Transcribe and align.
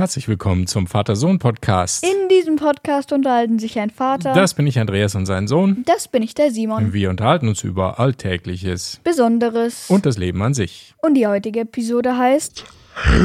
Herzlich 0.00 0.28
willkommen 0.28 0.66
zum 0.66 0.86
Vater-Sohn-Podcast. 0.86 2.02
In 2.02 2.30
diesem 2.30 2.56
Podcast 2.56 3.12
unterhalten 3.12 3.58
sich 3.58 3.78
ein 3.78 3.90
Vater. 3.90 4.32
Das 4.32 4.54
bin 4.54 4.66
ich 4.66 4.78
Andreas 4.78 5.14
und 5.14 5.26
sein 5.26 5.46
Sohn. 5.46 5.82
Das 5.84 6.08
bin 6.08 6.22
ich 6.22 6.32
der 6.32 6.50
Simon. 6.50 6.94
Wir 6.94 7.10
unterhalten 7.10 7.48
uns 7.48 7.62
über 7.64 8.00
Alltägliches 8.00 8.98
Besonderes. 9.04 9.90
und 9.90 10.06
das 10.06 10.16
Leben 10.16 10.42
an 10.42 10.54
sich. 10.54 10.94
Und 11.02 11.16
die 11.16 11.26
heutige 11.26 11.60
Episode 11.60 12.16
heißt 12.16 12.64
Jetzt 12.96 13.18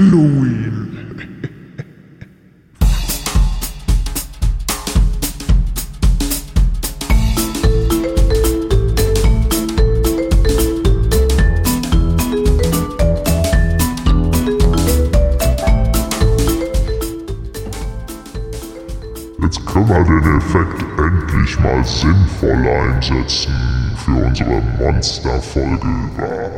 den 20.25 20.37
Effekt 20.37 20.83
endlich 20.97 21.59
mal 21.59 21.83
sinnvoll 21.83 22.67
einsetzen 22.67 23.53
für 23.95 24.25
unsere 24.25 24.61
Monsterfolge 24.79 25.87
über 26.17 26.51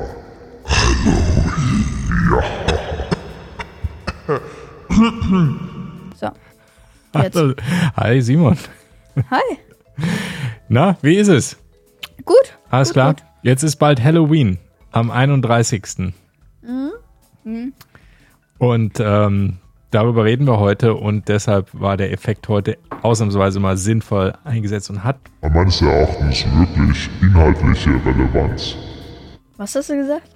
So. 6.16 6.28
Jetzt. 7.22 7.56
Hi 7.96 8.22
Simon. 8.22 8.58
Hi. 9.32 9.58
Na, 10.70 10.98
wie 11.02 11.16
ist 11.16 11.28
es? 11.30 11.58
Gut. 12.26 12.58
Alles 12.70 12.90
gut, 12.90 12.94
klar? 12.94 13.14
Gut. 13.16 13.24
Jetzt 13.42 13.64
ist 13.64 13.78
bald 13.78 14.04
Halloween 14.04 14.60
am 14.92 15.12
31. 15.12 16.14
Mhm. 16.62 17.74
Und 18.60 19.00
ähm, 19.00 19.58
darüber 19.92 20.26
reden 20.26 20.46
wir 20.46 20.60
heute 20.60 20.96
und 20.96 21.28
deshalb 21.28 21.70
war 21.74 21.98
der 21.98 22.12
Effekt 22.12 22.48
heute 22.48 22.78
ausnahmsweise 23.02 23.60
mal 23.60 23.78
sinnvoll 23.78 24.34
eingesetzt 24.44 24.90
und 24.90 25.04
hat 25.04 25.18
meines 25.42 25.82
Erachtens 25.82 26.46
wirklich 26.46 27.10
inhaltliche 27.22 27.92
Relevanz. 28.06 28.76
Was 29.58 29.76
hast 29.76 29.90
du 29.90 29.98
gesagt? 29.98 30.30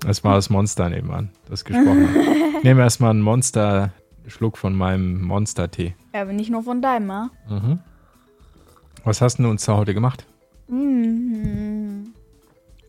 Das 0.00 0.24
war 0.24 0.34
das 0.34 0.50
Monster 0.50 0.88
nebenan, 0.88 1.30
das 1.48 1.64
gesprochen 1.64 2.08
hat. 2.08 2.16
Ich 2.58 2.64
nehme 2.64 2.82
erstmal 2.82 3.10
einen 3.10 3.22
Monster-Schluck 3.22 4.56
von 4.56 4.72
meinem 4.76 5.22
Monster-Tee. 5.22 5.96
Ja, 6.14 6.22
aber 6.22 6.32
nicht 6.32 6.48
nur 6.48 6.62
von 6.62 6.80
deinem, 6.80 7.08
ja? 7.08 7.30
Was 9.02 9.20
hast 9.20 9.40
du 9.40 9.48
uns 9.48 9.64
da 9.64 9.76
heute 9.76 9.94
gemacht? 9.94 10.24
Mhm. 10.68 12.12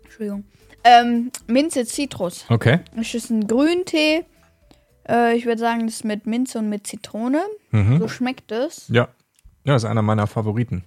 Entschuldigung. 0.04 0.44
Ähm, 0.84 1.32
Minze 1.48 1.86
Zitrus. 1.86 2.46
Okay. 2.50 2.82
Das 2.96 3.14
ist 3.16 3.32
ein 3.32 3.48
Grüntee. 3.48 4.26
Äh, 5.08 5.36
ich 5.36 5.46
würde 5.46 5.60
sagen, 5.60 5.86
das 5.86 5.96
ist 5.96 6.06
mit 6.06 6.26
Minze 6.26 6.60
und 6.60 6.70
mit 6.70 6.88
Zitrone. 6.88 7.42
Mhm. 7.72 8.00
So 8.00 8.08
schmeckt 8.08 8.52
es. 8.52 8.88
Ja. 8.90 9.08
Ja, 9.66 9.76
ist 9.76 9.86
einer 9.86 10.02
meiner 10.02 10.28
Favoriten. 10.28 10.84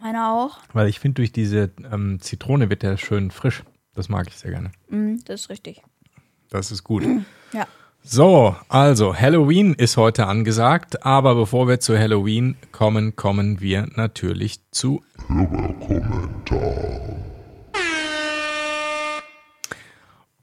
Meiner 0.00 0.32
auch. 0.32 0.58
Weil 0.72 0.88
ich 0.88 1.00
finde, 1.00 1.16
durch 1.16 1.32
diese 1.32 1.70
ähm, 1.92 2.18
Zitrone 2.20 2.70
wird 2.70 2.82
der 2.82 2.96
schön 2.96 3.30
frisch. 3.30 3.62
Das 3.94 4.08
mag 4.08 4.26
ich 4.28 4.36
sehr 4.36 4.50
gerne. 4.50 4.70
Mhm, 4.88 5.22
das 5.24 5.42
ist 5.42 5.50
richtig. 5.50 5.82
Das 6.50 6.70
ist 6.70 6.84
gut. 6.84 7.04
Ja. 7.52 7.66
So, 8.02 8.56
also 8.68 9.16
Halloween 9.16 9.74
ist 9.74 9.96
heute 9.96 10.26
angesagt, 10.26 11.04
aber 11.06 11.34
bevor 11.36 11.68
wir 11.68 11.80
zu 11.80 11.96
Halloween 11.98 12.56
kommen, 12.70 13.16
kommen 13.16 13.60
wir 13.60 13.88
natürlich 13.94 14.60
zu 14.70 15.02
Hörerkommentar. 15.28 17.15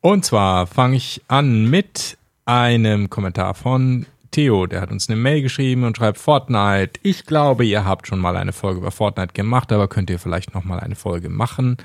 Und 0.06 0.26
zwar 0.26 0.68
fange 0.68 0.98
ich 0.98 1.22
an 1.30 1.70
mit 1.70 2.18
einem 2.44 3.10
Kommentar 3.10 3.54
von 3.54 4.06
Theo. 4.32 4.68
Der 4.68 4.82
hat 4.82 4.92
uns 4.92 5.08
eine 5.08 5.16
Mail 5.16 5.42
geschrieben 5.42 5.86
und 5.86 5.96
schreibt 5.96 6.18
Fortnite. 6.18 7.00
Ich 7.04 7.26
glaube, 7.26 7.64
ihr 7.64 7.86
habt 7.86 8.06
schon 8.06 8.20
mal 8.20 8.36
eine 8.36 8.52
Folge 8.52 8.82
über 8.82 8.92
Fortnite 8.92 9.32
gemacht, 9.32 9.72
aber 9.72 9.88
könnt 9.88 10.10
ihr 10.10 10.20
vielleicht 10.20 10.54
noch 10.54 10.66
mal 10.66 10.82
eine 10.82 10.96
Folge 10.96 11.30
machen. 11.30 11.78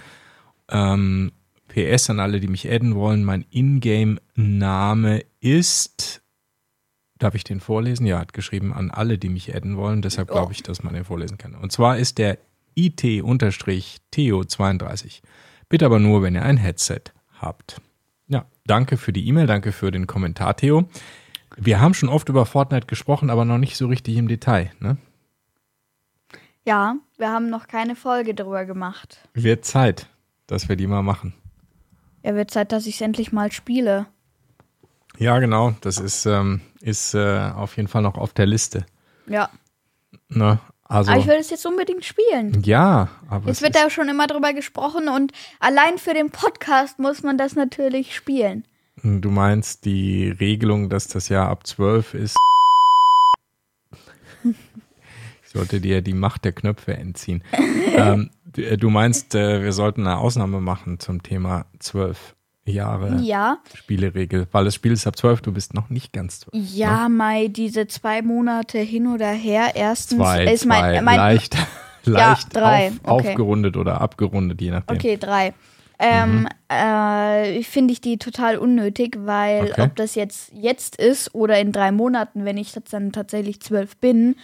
Ähm, 0.69 1.31
PS 1.69 2.11
an 2.11 2.19
alle, 2.19 2.41
die 2.41 2.49
mich 2.49 2.69
adden 2.69 2.97
wollen. 2.97 3.23
Mein 3.23 3.45
Ingame-Name 3.51 5.23
ist. 5.39 6.21
Darf 7.21 7.37
ich 7.37 7.45
den 7.45 7.61
vorlesen? 7.61 8.05
Ja, 8.05 8.19
hat 8.19 8.33
geschrieben 8.33 8.73
an 8.73 8.91
alle, 8.91 9.19
die 9.19 9.29
mich 9.29 9.55
adden 9.55 9.77
wollen. 9.77 10.03
Deshalb 10.03 10.33
glaube 10.33 10.53
ich, 10.53 10.65
dass 10.65 10.83
man 10.83 10.95
den 10.95 11.05
vorlesen 11.05 11.39
kann. 11.39 11.55
Und 11.55 11.71
zwar 11.71 11.99
ist 11.99 12.19
der 12.19 12.39
IT-Theo32. 12.77 15.21
Bitte 15.69 15.87
aber 15.87 16.01
nur, 16.01 16.23
wenn 16.23 16.35
ihr 16.35 16.43
ein 16.43 16.57
Headset 16.57 17.03
habt. 17.41 17.81
Danke 18.69 18.99
für 18.99 19.15
die 19.15 19.27
E-Mail, 19.27 19.47
danke 19.47 19.73
für 19.73 19.91
den 19.91 20.07
Kommentar, 20.07 20.55
Theo. 20.55 20.85
Wir 21.57 21.81
haben 21.81 21.95
schon 21.95 22.11
oft 22.11 22.29
über 22.29 22.45
Fortnite 22.45 22.87
gesprochen, 22.87 23.31
aber 23.31 23.47
noch 23.47 23.57
nicht 23.57 23.79
so 23.79 23.87
richtig 23.87 24.19
im 24.19 24.29
Detail. 24.29 24.71
Ne? 24.79 24.99
Ja, 26.67 26.97
wir 27.17 27.31
haben 27.31 27.49
noch 27.49 27.67
keine 27.67 27.97
Folge 27.97 28.35
drüber 28.35 28.67
gemacht. 28.67 29.27
Wird 29.33 29.65
Zeit, 29.65 30.11
dass 30.47 30.69
wir 30.69 30.77
die 30.77 30.87
mal 30.87 31.03
machen. 31.03 31.33
Ja, 32.23 32.35
wird 32.35 32.51
Zeit, 32.51 32.71
dass 32.71 32.87
ich 32.87 32.97
es 32.97 33.01
endlich 33.01 33.33
mal 33.33 33.51
spiele. 33.53 34.05
Ja, 35.17 35.39
genau. 35.39 35.75
Das 35.81 35.99
ist, 35.99 36.27
ähm, 36.27 36.61
ist 36.83 37.15
äh, 37.15 37.51
auf 37.55 37.75
jeden 37.79 37.89
Fall 37.89 38.03
noch 38.03 38.19
auf 38.19 38.35
der 38.35 38.45
Liste. 38.45 38.85
Ja. 39.27 39.49
Ne? 40.29 40.61
Also, 40.89 41.11
Aber 41.11 41.21
ich 41.21 41.27
will 41.27 41.37
es 41.37 41.51
jetzt 41.51 41.67
unbedingt 41.67 42.05
spielen. 42.05 42.63
ja, 42.65 43.09
aber 43.29 43.47
Jetzt 43.49 43.59
es 43.59 43.63
wird 43.63 43.75
da 43.77 43.91
schon 43.91 44.09
immer 44.09 44.27
drüber 44.27 44.55
gesprochen 44.55 45.09
und 45.09 45.33
allein 45.61 45.99
für 45.99 46.15
den 46.15 46.31
Podcast 46.31 46.99
muss 46.99 47.23
man 47.23 47.37
das 47.37 47.55
natürlich 47.55 48.17
spielen. 48.17 48.65
du 49.03 49.31
meinst 49.31 49.85
die 49.85 50.31
Regelung, 50.31 50.89
dass 50.89 51.07
das 51.09 51.29
Jahr 51.29 51.49
ab 51.49 51.67
12 51.67 52.15
ist. 52.15 52.37
Ich 55.45 55.53
sollte 55.55 55.81
dir 55.81 56.03
die 56.03 56.13
Macht 56.13 56.45
der 56.45 56.53
Knöpfe 56.53 56.93
entziehen. 56.93 57.43
ähm, 57.97 58.29
du, 58.45 58.61
äh, 58.61 58.91
meinst, 58.91 59.35
äh, 59.35 59.63
wir 59.63 59.73
sollten 59.73 60.07
eine 60.07 60.19
Ausnahme 60.19 60.61
machen 60.61 61.01
zum 61.01 61.23
Thema 61.23 61.65
12 61.79 62.37
Jahre 62.71 63.21
Ja. 63.23 63.59
Spieleregel, 63.75 64.47
weil 64.53 64.65
das 64.65 64.75
Spiel 64.75 64.93
ist 64.93 65.07
ab 65.07 65.17
12, 65.17 65.41
du 65.43 65.53
bist 65.53 65.75
noch 65.75 65.91
nicht 65.91 66.13
ganz 66.13 66.41
12. 66.41 66.55
Ja, 66.75 67.09
Mai, 67.09 67.49
diese 67.49 67.87
zwei 67.89 68.23
Monate 68.23 68.79
hin 68.79 69.07
oder 69.07 69.29
her. 69.31 69.73
Erstens 69.75 70.19
Zwei, 70.19 70.45
ist 70.53 70.63
zwei 70.63 70.81
mein, 70.95 71.05
mein 71.05 71.17
leicht, 71.17 71.57
leicht 72.05 72.55
drei, 72.55 72.89
auf, 73.03 73.21
okay. 73.21 73.29
aufgerundet 73.31 73.77
oder 73.77 74.01
abgerundet, 74.01 74.61
je 74.61 74.71
nachdem. 74.71 74.97
Okay, 74.97 75.17
drei. 75.17 75.55
Ähm, 76.01 76.43
Mhm. 76.43 76.49
äh, 76.69 77.63
finde 77.65 77.93
ich 77.93 78.01
die 78.01 78.19
total 78.19 78.57
unnötig, 78.59 79.17
weil 79.19 79.71
Okay. 79.71 79.83
ob 79.83 79.97
das 79.97 80.15
jetzt 80.15 80.53
jetzt 80.55 80.95
ist 80.97 81.35
oder 81.35 81.59
in 81.59 81.73
drei 81.73 81.91
Monaten, 81.91 82.45
wenn 82.45 82.57
ich 82.57 82.73
dann 82.91 83.11
tatsächlich 83.11 83.61
zwölf 83.61 83.97
bin, 83.97 84.37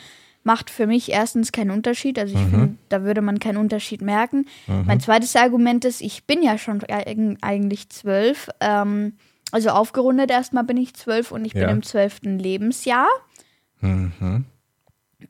macht 0.44 0.70
für 0.70 0.86
mich 0.86 1.10
erstens 1.10 1.50
keinen 1.52 1.70
Unterschied. 1.72 2.18
Also 2.18 2.34
ich 2.36 2.40
Mhm. 2.44 2.50
finde, 2.50 2.74
da 2.90 3.02
würde 3.02 3.22
man 3.22 3.40
keinen 3.40 3.56
Unterschied 3.56 4.02
merken. 4.02 4.46
Mein 4.66 5.00
zweites 5.00 5.34
Argument 5.36 5.84
ist, 5.84 6.00
ich 6.02 6.24
bin 6.24 6.42
ja 6.42 6.58
schon 6.58 6.80
eig- 6.82 7.38
eigentlich 7.40 7.88
zwölf. 7.88 8.48
Ähm, 8.60 9.14
also 9.52 9.70
aufgerundet 9.70 10.30
erstmal 10.30 10.64
bin 10.64 10.76
ich 10.76 10.94
zwölf 10.94 11.32
und 11.32 11.44
ich 11.46 11.54
Ja. 11.54 11.66
bin 11.66 11.76
im 11.76 11.82
zwölften 11.82 12.38
Lebensjahr. 12.38 13.08
Mhm. 13.80 14.44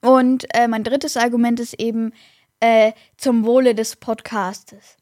Und 0.03 0.44
äh, 0.54 0.66
mein 0.69 0.82
drittes 0.84 1.16
Argument 1.16 1.60
ist 1.60 1.74
eben 1.80 2.12
äh, 2.60 2.92
zum 3.16 3.44
Wohle 3.44 3.74
des 3.74 3.97
Podcastes. 3.97 4.97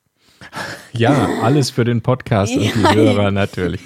Ja, 0.93 1.29
alles 1.43 1.71
für 1.71 1.85
den 1.85 2.03
Podcast 2.03 2.55
und 2.57 2.63
die 2.63 2.69
Ja. 2.83 2.95
Hörer 2.95 3.31
natürlich. 3.31 3.81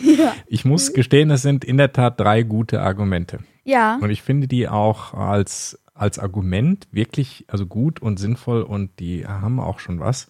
Ich 0.46 0.64
muss 0.64 0.94
gestehen, 0.94 1.30
es 1.30 1.42
sind 1.42 1.64
in 1.64 1.76
der 1.76 1.92
Tat 1.92 2.18
drei 2.18 2.42
gute 2.42 2.80
Argumente. 2.80 3.40
Ja. 3.64 3.98
Und 4.00 4.08
ich 4.10 4.22
finde 4.22 4.48
die 4.48 4.68
auch 4.68 5.12
als, 5.12 5.78
als 5.96 6.18
Argument 6.18 6.86
wirklich 6.92 7.44
also 7.48 7.66
gut 7.66 8.00
und 8.00 8.18
sinnvoll 8.18 8.62
und 8.62 8.98
die 9.00 9.26
haben 9.26 9.58
auch 9.60 9.78
schon 9.80 9.98
was. 10.00 10.28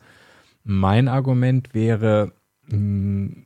Mein 0.65 1.09
Argument 1.09 1.75
wäre, 1.75 2.33
mh, 2.69 3.45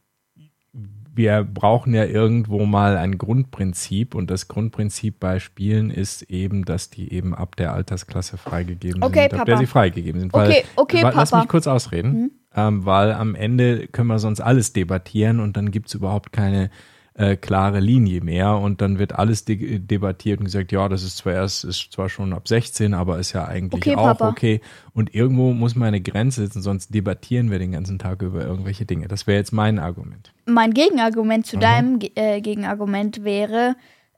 wir 1.13 1.43
brauchen 1.45 1.93
ja 1.93 2.05
irgendwo 2.05 2.65
mal 2.67 2.97
ein 2.97 3.19
Grundprinzip 3.19 4.15
und 4.15 4.31
das 4.31 4.47
Grundprinzip 4.49 5.19
bei 5.19 5.39
Spielen 5.41 5.91
ist 5.91 6.23
eben, 6.23 6.65
dass 6.65 6.89
die 6.89 7.13
eben 7.13 7.35
ab 7.35 7.57
der 7.57 7.75
Altersklasse 7.75 8.39
freigegeben 8.39 9.03
Okay, 9.03 9.23
sind, 9.29 9.35
ab 9.35 9.45
der 9.47 9.53
Papa. 9.55 9.59
sie 9.59 9.67
freigegeben 9.67 10.21
sind. 10.21 10.33
Okay, 10.33 10.65
okay, 10.77 11.03
wa- 11.03 11.11
Lass 11.11 11.31
Papa. 11.31 11.37
Mhm. 11.37 11.41
mich 11.43 11.49
kurz 11.49 11.67
ausreden, 11.67 12.31
ähm, 12.55 12.85
weil 12.87 13.13
am 13.13 13.35
Ende 13.35 13.89
können 13.89 14.09
wir 14.09 14.19
sonst 14.21 14.41
alles 14.41 14.73
debattieren 14.73 15.41
und 15.41 15.57
dann 15.57 15.73
gibt 15.73 15.89
es 15.89 15.95
überhaupt 15.95 16.33
keine 16.33 16.71
äh, 17.15 17.37
klare 17.37 17.81
Linie 17.81 18.21
mehr 18.23 18.57
und 18.57 18.81
dann 18.81 18.99
wird 18.99 19.13
alles 19.19 19.45
de 19.45 19.79
debattiert 19.79 20.39
und 20.39 20.45
gesagt, 20.47 20.73
ja, 20.73 20.89
das 20.89 21.03
ist 21.03 21.19
zwar 21.19 21.35
erst, 21.35 21.65
ist 21.65 21.93
zwar 21.93 22.09
schon 22.09 22.33
ab 22.33 22.47
16, 22.49 22.95
aber 22.95 23.19
ist 23.19 23.33
ja 23.33 23.45
eigentlich 23.47 23.83
Okay, 23.85 23.97
auch 23.97 24.17
Papa. 24.17 24.29
okay. 24.29 24.61
Und 24.95 25.15
irgendwo 25.15 25.53
muss 25.53 25.75
man 25.75 25.89
eine 25.89 26.01
Grenze 26.01 26.43
setzen, 26.43 26.63
sonst 26.63 26.95
debattieren 26.95 27.51
wir 27.51 27.59
den 27.59 27.73
ganzen 27.73 27.99
Tag 27.99 28.23
über 28.23 28.45
irgendwelche 28.45 28.87
Dinge. 28.87 29.09
Das 29.09 29.27
wäre 29.27 29.39
jetzt 29.39 29.53
mein 29.53 29.79
Argument. 29.79 30.33
Mein 30.47 30.73
Gegenargument 30.73 31.47
zu 31.47 31.59
deinem 31.59 31.99
Ge- 31.99 32.13
äh, 32.15 32.41
Gegenargument 32.41 33.25
wäre, 33.25 33.75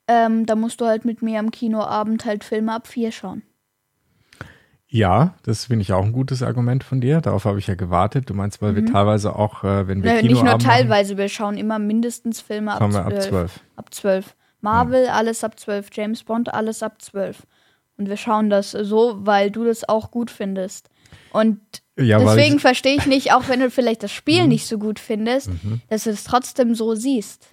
ähm, 0.09 0.47
da 0.47 0.55
musst 0.55 0.81
du 0.81 0.85
halt 0.87 1.05
mit 1.05 1.23
mir 1.23 1.39
am 1.39 1.51
Kinoabend 1.51 2.25
halt 2.25 2.45
Filme 2.45 2.75
ab 2.75 2.87
vier 2.87 3.11
schauen. 3.13 3.43
Ja, 4.95 5.35
das 5.43 5.65
finde 5.65 5.81
ich 5.83 5.93
auch 5.95 6.05
ein 6.05 6.13
gutes 6.13 6.43
Argument 6.43 6.85
von 6.85 7.01
dir. 7.01 7.23
Darauf 7.23 7.47
habe 7.47 7.59
ich 7.59 7.67
ja 7.67 7.75
gewartet. 7.77 8.29
Du 8.29 8.35
meinst, 8.35 8.61
weil 8.61 8.77
wir 8.77 8.85
teilweise 8.85 9.35
auch, 9.35 9.65
äh, 9.65 9.89
wenn 9.89 10.03
wir 10.03 10.11
Äh, 10.13 10.21
Kinoabend 10.21 10.31
nicht 10.31 10.43
nur 10.43 10.53
machen, 10.53 10.59
teilweise, 10.61 11.17
wir 11.17 11.31
schauen 11.31 11.57
immer 11.57 11.79
mindestens 11.79 12.43
Filme 12.43 12.73
ab 12.73 12.83
wir 12.83 12.91
12. 12.91 13.07
ab 13.07 13.23
12. 13.23 13.61
Ab 13.77 13.95
12. 13.95 14.37
Marvel, 14.61 15.07
alles 15.09 15.45
ab 15.45 15.59
12. 15.59 15.89
James 15.95 16.23
Bond, 16.25 16.53
alles 16.53 16.83
ab 16.83 17.01
12. 17.01 17.47
Und 17.97 18.11
wir 18.11 18.19
schauen 18.19 18.51
das 18.51 18.73
so, 18.73 19.17
weil 19.21 19.51
du 19.51 19.65
das 19.65 19.89
auch 19.89 20.11
gut 20.11 20.31
findest. 20.31 20.91
Und 21.33 21.61
Ja, 21.99 22.19
deswegen 22.19 22.57
Mhm. 22.57 22.61
verstehe 22.61 22.97
ich 22.97 23.07
nicht, 23.07 23.33
auch 23.33 23.49
wenn 23.49 23.61
du 23.61 23.71
vielleicht 23.71 24.03
das 24.03 24.13
Spiel 24.13 24.47
nicht 24.47 24.67
so 24.67 24.79
gut 24.79 24.99
findest, 24.99 25.51
dass 25.89 26.05
du 26.05 26.11
es 26.11 26.25
trotzdem 26.25 26.75
so 26.75 26.95
siehst. 26.95 27.49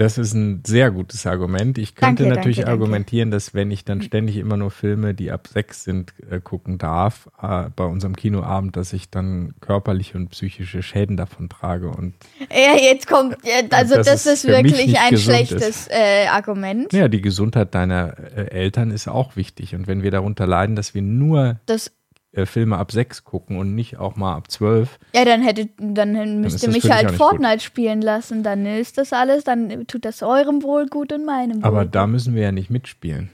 Das 0.00 0.16
ist 0.16 0.32
ein 0.32 0.62
sehr 0.66 0.90
gutes 0.90 1.26
Argument. 1.26 1.76
Ich 1.76 1.94
könnte 1.94 2.22
Danke, 2.22 2.34
natürlich 2.34 2.56
danke, 2.56 2.70
danke. 2.70 2.84
argumentieren, 2.84 3.30
dass 3.30 3.52
wenn 3.52 3.70
ich 3.70 3.84
dann 3.84 4.00
ständig 4.00 4.38
immer 4.38 4.56
nur 4.56 4.70
Filme, 4.70 5.12
die 5.12 5.30
ab 5.30 5.46
sechs 5.46 5.84
sind, 5.84 6.14
äh, 6.30 6.40
gucken 6.40 6.78
darf, 6.78 7.28
äh, 7.42 7.64
bei 7.76 7.84
unserem 7.84 8.16
Kinoabend, 8.16 8.78
dass 8.78 8.94
ich 8.94 9.10
dann 9.10 9.52
körperliche 9.60 10.16
und 10.16 10.30
psychische 10.30 10.82
Schäden 10.82 11.18
davon 11.18 11.50
trage. 11.50 11.90
Und 11.90 12.14
Ja, 12.50 12.80
jetzt 12.80 13.08
kommt, 13.08 13.36
also 13.72 13.96
das, 13.96 14.06
es 14.08 14.24
ist 14.24 14.46
wirklich 14.46 14.98
ein 14.98 15.18
schlechtes 15.18 15.86
äh, 15.90 16.28
Argument. 16.28 16.90
ja, 16.94 17.08
die 17.08 17.20
Gesundheit 17.20 17.74
deiner 17.74 18.18
äh, 18.34 18.46
Eltern 18.52 18.92
ist 18.92 19.06
auch 19.06 19.36
wichtig. 19.36 19.74
Und 19.74 19.86
wenn 19.86 20.02
wir 20.02 20.10
darunter 20.10 20.46
leiden, 20.46 20.76
dass 20.76 20.94
wir 20.94 21.02
nur 21.02 21.60
Das, 21.66 21.92
äh, 22.32 22.46
Filme 22.46 22.78
ab 22.78 22.92
sechs 22.92 23.24
gucken 23.24 23.58
und 23.58 23.74
nicht 23.74 23.98
auch 23.98 24.16
mal 24.16 24.34
ab 24.36 24.50
zwölf, 24.50 24.98
ja, 25.14 25.24
dann 25.24 25.42
hätte, 25.42 25.68
dann 25.78 26.40
müsst 26.40 26.56
ist 26.56 26.62
ihr 26.62 26.70
mich 26.70 26.90
halt 26.90 27.10
Fortnite 27.12 27.60
spielen 27.60 28.02
lassen, 28.02 28.42
dann 28.42 28.66
ist 28.66 28.98
das 28.98 29.12
alles, 29.12 29.44
dann 29.44 29.86
tut 29.86 30.04
das 30.04 30.22
eurem 30.22 30.62
Wohl 30.62 30.86
gut 30.86 31.12
und 31.12 31.24
meinem 31.24 31.56
Wohl. 31.56 31.64
aber 31.64 31.84
da 31.84 32.06
müssen 32.06 32.34
wir 32.34 32.42
ja 32.42 32.52
nicht 32.52 32.70
mitspielen. 32.70 33.30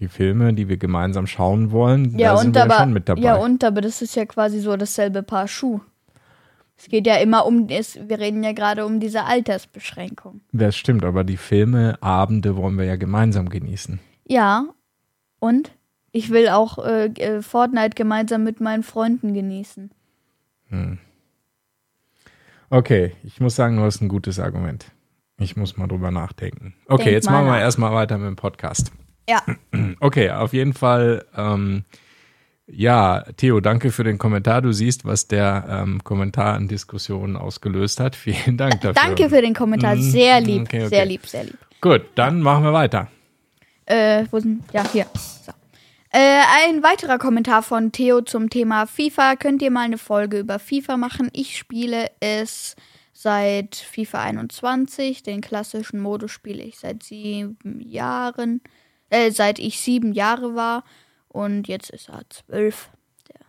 Die 0.00 0.08
Filme, 0.08 0.54
die 0.54 0.68
wir 0.68 0.76
gemeinsam 0.76 1.26
schauen 1.26 1.72
wollen, 1.72 2.16
Ja, 2.18 2.32
da 2.32 2.36
sind 2.38 2.54
wir 2.54 2.62
aber, 2.62 2.74
ja 2.74 2.80
schon 2.80 2.92
mit 2.92 3.08
dabei. 3.08 3.20
ja, 3.20 3.34
und 3.36 3.64
aber 3.64 3.80
das 3.80 4.00
ist 4.00 4.14
ja 4.14 4.26
quasi 4.26 4.60
so 4.60 4.76
dasselbe 4.76 5.22
Paar 5.24 5.48
Schuh. 5.48 5.80
Es 6.76 6.86
geht 6.86 7.08
ja 7.08 7.16
immer 7.16 7.44
um, 7.44 7.66
es, 7.68 7.98
wir 8.08 8.20
reden 8.20 8.44
ja 8.44 8.52
gerade 8.52 8.86
um 8.86 9.00
diese 9.00 9.24
Altersbeschränkung. 9.24 10.42
Das 10.52 10.76
stimmt, 10.76 11.04
aber 11.04 11.24
die 11.24 11.36
Filme, 11.36 11.98
Abende 12.00 12.56
wollen 12.56 12.78
wir 12.78 12.84
ja 12.84 12.94
gemeinsam 12.94 13.48
genießen. 13.48 13.98
Ja, 14.28 14.66
und 15.40 15.72
ich 16.18 16.30
will 16.30 16.48
auch 16.48 16.84
äh, 16.84 17.06
äh, 17.06 17.42
Fortnite 17.42 17.90
gemeinsam 17.94 18.42
mit 18.42 18.60
meinen 18.60 18.82
Freunden 18.82 19.34
genießen. 19.34 19.90
Okay, 22.70 23.12
ich 23.24 23.40
muss 23.40 23.56
sagen, 23.56 23.76
du 23.76 23.82
hast 23.84 24.00
ein 24.02 24.08
gutes 24.08 24.38
Argument. 24.38 24.86
Ich 25.40 25.56
muss 25.56 25.76
mal 25.76 25.86
drüber 25.86 26.10
nachdenken. 26.10 26.74
Okay, 26.88 27.04
Denk 27.04 27.12
jetzt 27.14 27.26
mal 27.26 27.32
machen 27.34 27.46
wir 27.46 27.52
nach. 27.52 27.60
erstmal 27.60 27.92
weiter 27.94 28.18
mit 28.18 28.26
dem 28.26 28.36
Podcast. 28.36 28.90
Ja, 29.28 29.42
Okay, 30.00 30.30
auf 30.30 30.52
jeden 30.52 30.74
Fall, 30.74 31.24
ähm, 31.36 31.84
ja, 32.66 33.22
Theo, 33.36 33.60
danke 33.60 33.90
für 33.92 34.04
den 34.04 34.18
Kommentar. 34.18 34.60
Du 34.60 34.72
siehst, 34.72 35.04
was 35.04 35.28
der 35.28 35.64
ähm, 35.68 36.02
Kommentar 36.04 36.54
an 36.54 36.66
Diskussionen 36.68 37.36
ausgelöst 37.36 38.00
hat. 38.00 38.16
Vielen 38.24 38.56
Dank 38.56 38.80
dafür. 38.80 38.94
danke 38.94 39.28
für 39.30 39.40
den 39.40 39.54
Kommentar. 39.54 39.94
Mhm, 39.94 40.02
Sehr 40.02 40.40
lieb, 40.40 40.62
okay, 40.62 40.80
okay. 40.80 40.88
sehr 40.88 41.06
lieb, 41.06 41.26
sehr 41.26 41.44
lieb. 41.44 41.58
Gut, 41.80 42.02
dann 42.16 42.40
machen 42.42 42.64
wir 42.64 42.72
weiter. 42.72 43.08
Äh, 43.86 44.24
wo 44.30 44.38
sind, 44.40 44.62
ja, 44.72 44.84
hier. 44.92 45.06
So. 45.14 45.52
Äh, 46.10 46.42
ein 46.64 46.82
weiterer 46.82 47.18
Kommentar 47.18 47.62
von 47.62 47.92
Theo 47.92 48.22
zum 48.22 48.48
Thema 48.48 48.86
FIFA. 48.86 49.36
Könnt 49.36 49.60
ihr 49.60 49.70
mal 49.70 49.82
eine 49.82 49.98
Folge 49.98 50.38
über 50.38 50.58
FIFA 50.58 50.96
machen? 50.96 51.28
Ich 51.34 51.58
spiele 51.58 52.10
es 52.20 52.76
seit 53.12 53.76
FIFA 53.76 54.22
21. 54.22 55.22
Den 55.22 55.42
klassischen 55.42 56.00
Modus 56.00 56.30
spiele 56.30 56.62
ich 56.62 56.78
seit 56.78 57.02
sieben 57.02 57.80
Jahren. 57.80 58.62
Äh, 59.10 59.32
seit 59.32 59.58
ich 59.58 59.80
sieben 59.80 60.12
Jahre 60.14 60.54
war. 60.54 60.84
Und 61.28 61.68
jetzt 61.68 61.90
ist 61.90 62.08
er 62.08 62.22
zwölf. 62.30 62.88
Der 63.28 63.40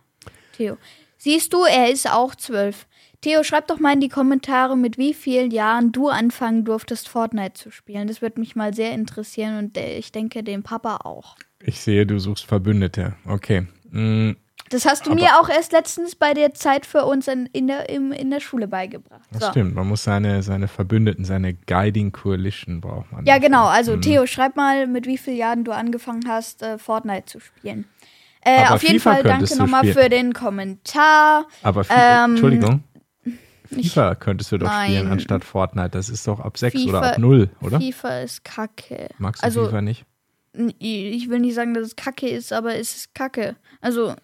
Theo. 0.52 0.76
Siehst 1.16 1.54
du, 1.54 1.64
er 1.64 1.90
ist 1.90 2.10
auch 2.10 2.34
zwölf. 2.34 2.86
Theo, 3.22 3.42
schreib 3.42 3.68
doch 3.68 3.78
mal 3.78 3.94
in 3.94 4.00
die 4.00 4.08
Kommentare, 4.08 4.76
mit 4.76 4.98
wie 4.98 5.14
vielen 5.14 5.50
Jahren 5.50 5.92
du 5.92 6.08
anfangen 6.08 6.64
durftest, 6.64 7.08
Fortnite 7.08 7.54
zu 7.54 7.70
spielen. 7.70 8.06
Das 8.06 8.20
würde 8.20 8.40
mich 8.40 8.54
mal 8.54 8.74
sehr 8.74 8.92
interessieren 8.92 9.58
und 9.58 9.78
äh, 9.78 9.96
ich 9.96 10.12
denke, 10.12 10.42
den 10.42 10.62
Papa 10.62 10.98
auch. 11.04 11.36
Ich 11.62 11.80
sehe, 11.80 12.06
du 12.06 12.18
suchst 12.18 12.46
Verbündete. 12.46 13.14
Okay. 13.26 13.66
Mm, 13.90 14.32
Das 14.70 14.86
hast 14.86 15.06
du 15.06 15.14
mir 15.14 15.38
auch 15.40 15.48
erst 15.48 15.72
letztens 15.72 16.14
bei 16.16 16.32
der 16.32 16.54
Zeit 16.54 16.86
für 16.86 17.04
uns 17.04 17.28
in, 17.28 17.46
in, 17.52 17.66
der, 17.66 17.88
im, 17.90 18.12
in 18.12 18.30
der 18.30 18.40
Schule 18.40 18.66
beigebracht. 18.68 19.22
Das 19.32 19.42
So. 19.42 19.50
stimmt. 19.50 19.74
Man 19.74 19.86
muss 19.88 20.04
seine, 20.04 20.42
seine 20.42 20.68
Verbündeten, 20.68 21.24
seine 21.24 21.54
Guiding 21.54 22.12
Coalition 22.12 22.80
braucht 22.80 23.12
man. 23.12 23.26
Ja, 23.26 23.34
dafür. 23.34 23.48
genau. 23.48 23.66
Also, 23.66 23.96
Mhm. 23.96 24.02
Theo, 24.02 24.26
schreib 24.26 24.56
mal, 24.56 24.86
mit 24.86 25.06
wie 25.06 25.18
vielen 25.18 25.36
Jahren 25.36 25.64
du 25.64 25.72
angefangen 25.72 26.22
hast, 26.28 26.62
äh, 26.62 26.78
Fortnite 26.78 27.26
zu 27.26 27.40
spielen. 27.40 27.84
Äh, 28.42 28.66
auf 28.68 28.82
jeden 28.82 29.00
FIFA 29.00 29.12
Fall 29.14 29.22
danke 29.22 29.56
nochmal 29.58 29.84
für 29.92 30.08
den 30.08 30.32
Kommentar. 30.32 31.46
Aber 31.62 31.84
fi- 31.84 31.92
Ähm, 31.94 32.30
Entschuldigung. 32.30 32.84
FIFA 33.66 34.14
könntest 34.14 34.50
du 34.50 34.58
doch 34.58 34.66
Nein. 34.66 34.90
spielen 34.92 35.12
anstatt 35.12 35.44
Fortnite. 35.44 35.90
Das 35.90 36.08
ist 36.08 36.26
doch 36.26 36.40
ab 36.40 36.56
6 36.56 36.74
FIFA 36.84 36.88
oder 36.98 37.12
ab 37.12 37.18
0, 37.18 37.50
oder? 37.60 37.78
FIFA 37.80 38.20
ist 38.20 38.44
kacke. 38.44 39.08
Magst 39.18 39.42
du 39.42 39.44
also, 39.44 39.64
FIFA 39.66 39.82
nicht? 39.82 40.04
Ich 40.78 41.28
will 41.28 41.40
nicht 41.40 41.54
sagen, 41.54 41.74
dass 41.74 41.86
es 41.86 41.96
kacke 41.96 42.28
ist, 42.28 42.52
aber 42.52 42.74
es 42.76 42.94
ist 42.96 43.14
kacke. 43.14 43.56
Also, 43.80 44.14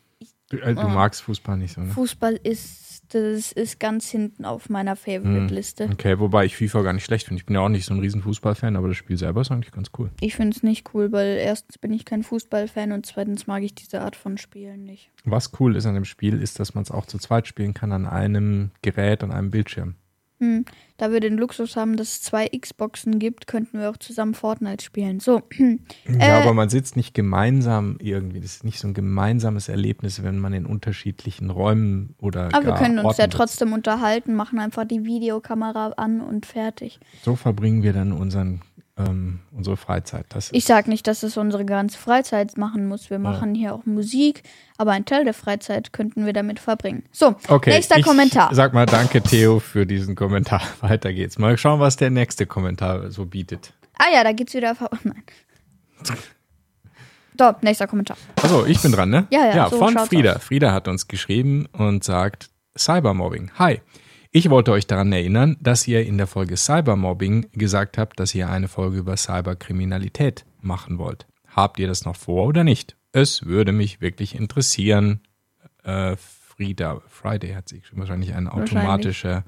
Du, 0.49 0.59
äh, 0.59 0.77
du 0.77 0.83
Oh. 0.83 0.89
magst 0.89 1.23
Fußball 1.23 1.57
nicht 1.57 1.75
so, 1.75 1.81
ne? 1.81 1.91
Fußball 1.91 2.35
ist, 2.41 3.03
das 3.13 3.51
ist 3.51 3.81
ganz 3.81 4.09
hinten 4.09 4.45
auf 4.45 4.69
meiner 4.69 4.95
Favorite-Liste. 4.95 5.89
Okay, 5.93 6.21
wobei 6.21 6.45
ich 6.45 6.55
FIFA 6.57 6.83
gar 6.83 6.93
nicht 6.93 7.05
schlecht 7.05 7.27
finde. 7.27 7.41
Ich 7.41 7.47
bin 7.47 7.55
ja 7.57 7.63
auch 7.63 7.69
nicht 7.69 7.85
so 7.85 7.93
ein 7.93 7.99
riesen 7.99 8.23
Fußballfan, 8.23 8.77
aber 8.77 8.87
das 8.87 8.97
Spiel 8.97 9.17
selber 9.17 9.41
ist 9.41 9.51
eigentlich 9.51 9.73
ganz 9.73 9.91
cool. 9.99 10.09
Ich 10.21 10.37
finde 10.37 10.57
es 10.57 10.63
nicht 10.63 10.95
cool, 10.95 11.11
weil 11.11 11.37
erstens 11.39 11.79
bin 11.79 11.93
ich 11.93 12.05
kein 12.05 12.23
Fußballfan 12.23 12.93
und 12.93 13.05
zweitens 13.07 13.49
mag 13.49 13.65
ich 13.65 13.75
diese 13.75 14.03
Art 14.03 14.15
von 14.15 14.39
Spielen 14.39 14.85
nicht. 14.85 15.11
Was 15.25 15.51
cool 15.59 15.75
ist 15.75 15.85
an 15.87 15.95
dem 15.95 16.05
Spiel, 16.05 16.41
ist, 16.41 16.61
dass 16.61 16.75
man 16.75 16.83
es 16.83 16.93
auch 16.93 17.07
zu 17.07 17.19
zweit 17.19 17.49
spielen 17.49 17.75
kann 17.75 17.91
an 17.91 18.07
einem 18.07 18.71
Gerät, 18.83 19.25
an 19.25 19.33
einem 19.33 19.51
Bildschirm. 19.51 19.97
Hm. 20.39 20.65
Da 20.99 21.13
wir 21.13 21.21
den 21.21 21.37
Luxus 21.37 21.77
haben, 21.77 21.97
dass 21.97 22.09
es 22.13 22.23
zwei 22.23 22.49
Xboxen 22.49 23.19
gibt, 23.19 23.47
könnten 23.47 23.79
wir 23.79 23.91
auch 23.91 23.97
zusammen 23.97 24.35
Fortnite 24.35 24.85
spielen. 24.85 25.21
So, 25.21 25.43
Ja, 25.59 25.77
Äh, 26.19 26.31
aber 26.43 26.55
man 26.55 26.69
sitzt 26.69 26.97
nicht 26.97 27.15
gemeinsam 27.15 27.97
irgendwie. 28.01 28.41
Das 28.41 28.57
ist 28.57 28.65
nicht 28.65 28.79
so 28.79 28.89
ein 28.89 28.95
gemeinsames 28.95 29.69
Erlebnis, 29.69 30.23
wenn 30.23 30.39
man 30.39 30.53
in 30.53 30.67
unterschiedlichen 30.67 31.51
Räumen 31.51 32.15
oder 32.19 32.55
aber 32.55 32.67
wir 32.67 32.75
können 32.75 32.99
uns 32.99 33.07
Orten 33.07 33.21
ja 33.21 33.27
trotzdem 33.29 33.73
unterhalten, 33.73 34.35
machen 34.35 34.59
einfach 34.59 34.85
die 34.85 35.05
Videokamera 35.05 35.93
an 35.97 36.21
und 36.21 36.47
fertig. 36.47 36.99
So 37.23 37.37
verbringen 37.37 37.83
wir 37.83 37.93
dann 37.93 38.13
unseren, 38.13 38.61
ähm, 38.99 39.41
unsere 39.53 39.77
Freizeit. 39.77 40.27
Das 40.31 40.51
Ich 40.53 40.65
sag 40.65 40.89
nicht, 40.89 41.07
dass 41.07 41.23
es 41.23 41.37
unsere 41.37 41.65
ganze 41.65 41.99
Freizeit 41.99 42.57
machen 42.57 42.87
muss. 42.89 43.11
Wir 43.11 43.19
machen 43.19 43.55
hier 43.55 43.75
auch 43.75 43.85
Musik, 43.85 44.43
aber 44.79 44.93
einen 44.93 45.05
Teil 45.05 45.25
der 45.25 45.35
Freizeit 45.35 45.93
könnten 45.93 46.25
wir 46.27 46.33
damit 46.33 46.59
verbringen. 46.59 47.05
So, 47.13 47.37
Okay, 47.49 47.71
nächster 47.71 48.01
Kommentar. 48.01 48.55
Sag 48.55 48.73
mal 48.73 48.87
danke, 48.87 49.21
Theo, 49.23 49.61
für 49.61 49.87
diesen 49.87 50.15
Kommentar. 50.15 50.63
Weiter 50.81 51.13
geht's. 51.13 51.39
Mal 51.39 51.59
schauen, 51.59 51.81
was 51.81 51.97
der 51.97 52.11
nächste 52.11 52.47
Kommentar 52.47 53.11
so 53.11 53.27
bietet. 53.27 53.73
Ah 53.99 54.07
ja, 54.13 54.25
da 54.25 54.33
geht's 54.33 54.55
wieder. 54.55 54.73
auf- 54.73 54.81
Oh, 54.91 54.97
nein. 55.05 55.23
So, 57.39 57.53
nächster 57.61 57.87
Kommentar. 57.87 58.17
Achso, 58.43 58.65
ich 58.65 58.81
bin 58.81 58.93
dran, 58.93 59.11
ne? 59.11 59.27
Ja, 59.31 59.47
ja, 59.47 59.57
Ja, 59.57 59.69
so 59.69 59.77
von 59.79 59.97
Frieda. 59.99 60.39
Frieda 60.39 60.73
hat 60.73 60.89
uns 60.89 61.07
geschrieben 61.07 61.67
und 61.73 62.03
sagt 62.03 62.49
Cybermobbing. 62.79 63.51
Hi. 63.59 63.81
Ich 64.37 64.51
wollte 64.51 64.73
euch 64.73 64.87
daran 64.87 65.13
erinnern, 65.13 65.57
dass 65.61 65.89
ihr 65.89 66.05
in 66.05 66.19
der 66.19 66.27
Folge 66.27 66.59
Cybermobbing 66.59 67.47
gesagt 67.55 67.97
habt, 67.97 68.21
dass 68.21 68.35
ihr 68.35 68.51
eine 68.51 68.69
Folge 68.69 68.99
über 68.99 69.17
Cyberkriminalität 69.17 70.45
machen 70.61 70.99
wollt. 70.99 71.27
Habt 71.49 71.79
ihr 71.79 71.89
das 71.89 72.05
noch 72.05 72.17
vor 72.17 72.45
oder 72.45 72.63
nicht? 72.63 72.99
Es 73.13 73.47
würde 73.47 73.73
mich 73.73 74.03
wirklich 74.03 74.35
interessieren. 74.35 75.23
Äh, 75.85 76.17
Frieda, 76.17 77.01
Friday 77.09 77.55
hat 77.55 77.71
geschrieben, 77.71 78.03
wahrscheinlich 78.03 78.35
eine 78.35 78.53
automatische 78.53 79.43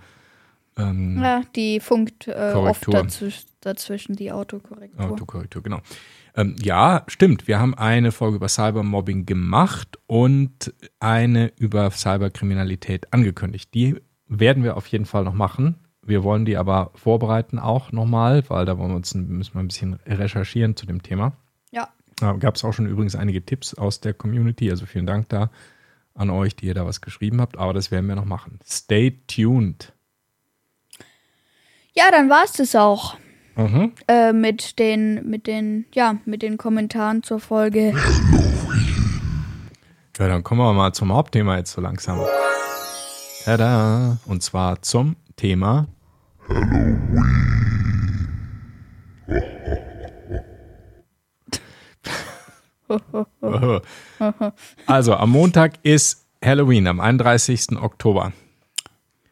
ähm, 0.79 1.23
Ja, 1.23 1.43
die 1.55 1.81
funkt 1.81 2.27
äh, 2.27 2.53
oft 2.55 2.91
dazwischen, 2.91 3.47
dazwischen, 3.61 4.17
die 4.17 4.33
Autokorrektur. 4.33 5.05
Autokorrektur, 5.05 5.63
genau. 5.63 5.81
Ähm, 6.35 6.57
ja, 6.63 7.05
stimmt. 7.09 7.47
Wir 7.47 7.59
haben 7.59 7.75
eine 7.75 8.11
Folge 8.11 8.37
über 8.37 8.49
Cybermobbing 8.49 9.27
gemacht 9.27 9.99
und 10.07 10.73
eine 10.99 11.53
über 11.59 11.91
Cyberkriminalität 11.91 13.13
angekündigt. 13.13 13.75
Die 13.75 13.97
werden 14.29 14.63
wir 14.65 14.77
auf 14.77 14.87
jeden 14.87 15.07
Fall 15.07 15.25
noch 15.25 15.35
machen. 15.35 15.77
Wir 16.03 16.23
wollen 16.25 16.45
die 16.45 16.57
aber 16.57 16.91
vorbereiten 16.95 17.59
auch 17.59 17.93
nochmal, 17.93 18.43
weil 18.49 18.65
da 18.65 18.79
wollen 18.79 18.91
wir 18.91 18.97
uns 18.97 19.15
ein, 19.15 19.29
müssen 19.29 19.55
wir 19.55 19.61
ein 19.61 19.69
bisschen 19.69 19.95
recherchieren 20.07 20.77
zu 20.77 20.87
dem 20.87 21.03
Thema. 21.03 21.33
Ja. 21.71 21.89
Da 22.17 22.33
gab 22.33 22.57
es 22.57 22.65
auch 22.65 22.73
schon 22.73 22.87
übrigens 22.87 23.15
einige 23.15 23.45
Tipps 23.45 23.75
aus 23.75 24.01
der 24.01 24.15
Community, 24.15 24.71
also 24.71 24.87
vielen 24.87 25.07
Dank 25.07 25.29
da 25.29 25.51
an 26.15 26.31
euch, 26.31 26.57
die 26.57 26.67
ihr 26.67 26.75
da 26.75 26.85
was 26.87 27.01
geschrieben 27.01 27.41
habt, 27.41 27.59
aber 27.59 27.73
das 27.75 27.91
werden 27.91 28.07
wir 28.07 28.17
noch 28.17 28.25
machen. 28.25 28.59
Stay 28.67 29.19
tuned. 29.29 29.93
Ja, 31.95 32.11
dann 32.11 32.29
war 32.31 32.45
es 32.45 32.53
das 32.53 32.75
auch 32.75 33.17
Mhm. 33.57 33.93
äh, 34.07 34.33
mit 34.33 34.79
den, 34.79 35.29
mit 35.29 35.49
den, 35.49 35.85
ja, 35.93 36.17
mit 36.25 36.43
den 36.43 36.59
Kommentaren 36.59 37.25
zur 37.25 37.41
Folge. 37.41 37.93
Ja, 40.17 40.29
dann 40.29 40.43
kommen 40.45 40.61
wir 40.61 40.73
mal 40.73 40.93
zum 40.93 41.13
Hauptthema 41.13 41.57
jetzt 41.57 41.73
so 41.73 41.81
langsam. 41.81 42.21
Tada! 43.49 44.19
Und 44.27 44.43
zwar 44.43 44.83
zum 44.83 45.17
Thema 45.37 45.89
Also, 54.85 55.15
am 55.15 55.31
Montag 55.31 55.79
ist 55.83 56.27
Halloween, 56.45 56.87
am 56.89 57.01
31. 57.01 57.81
Oktober. 57.81 58.35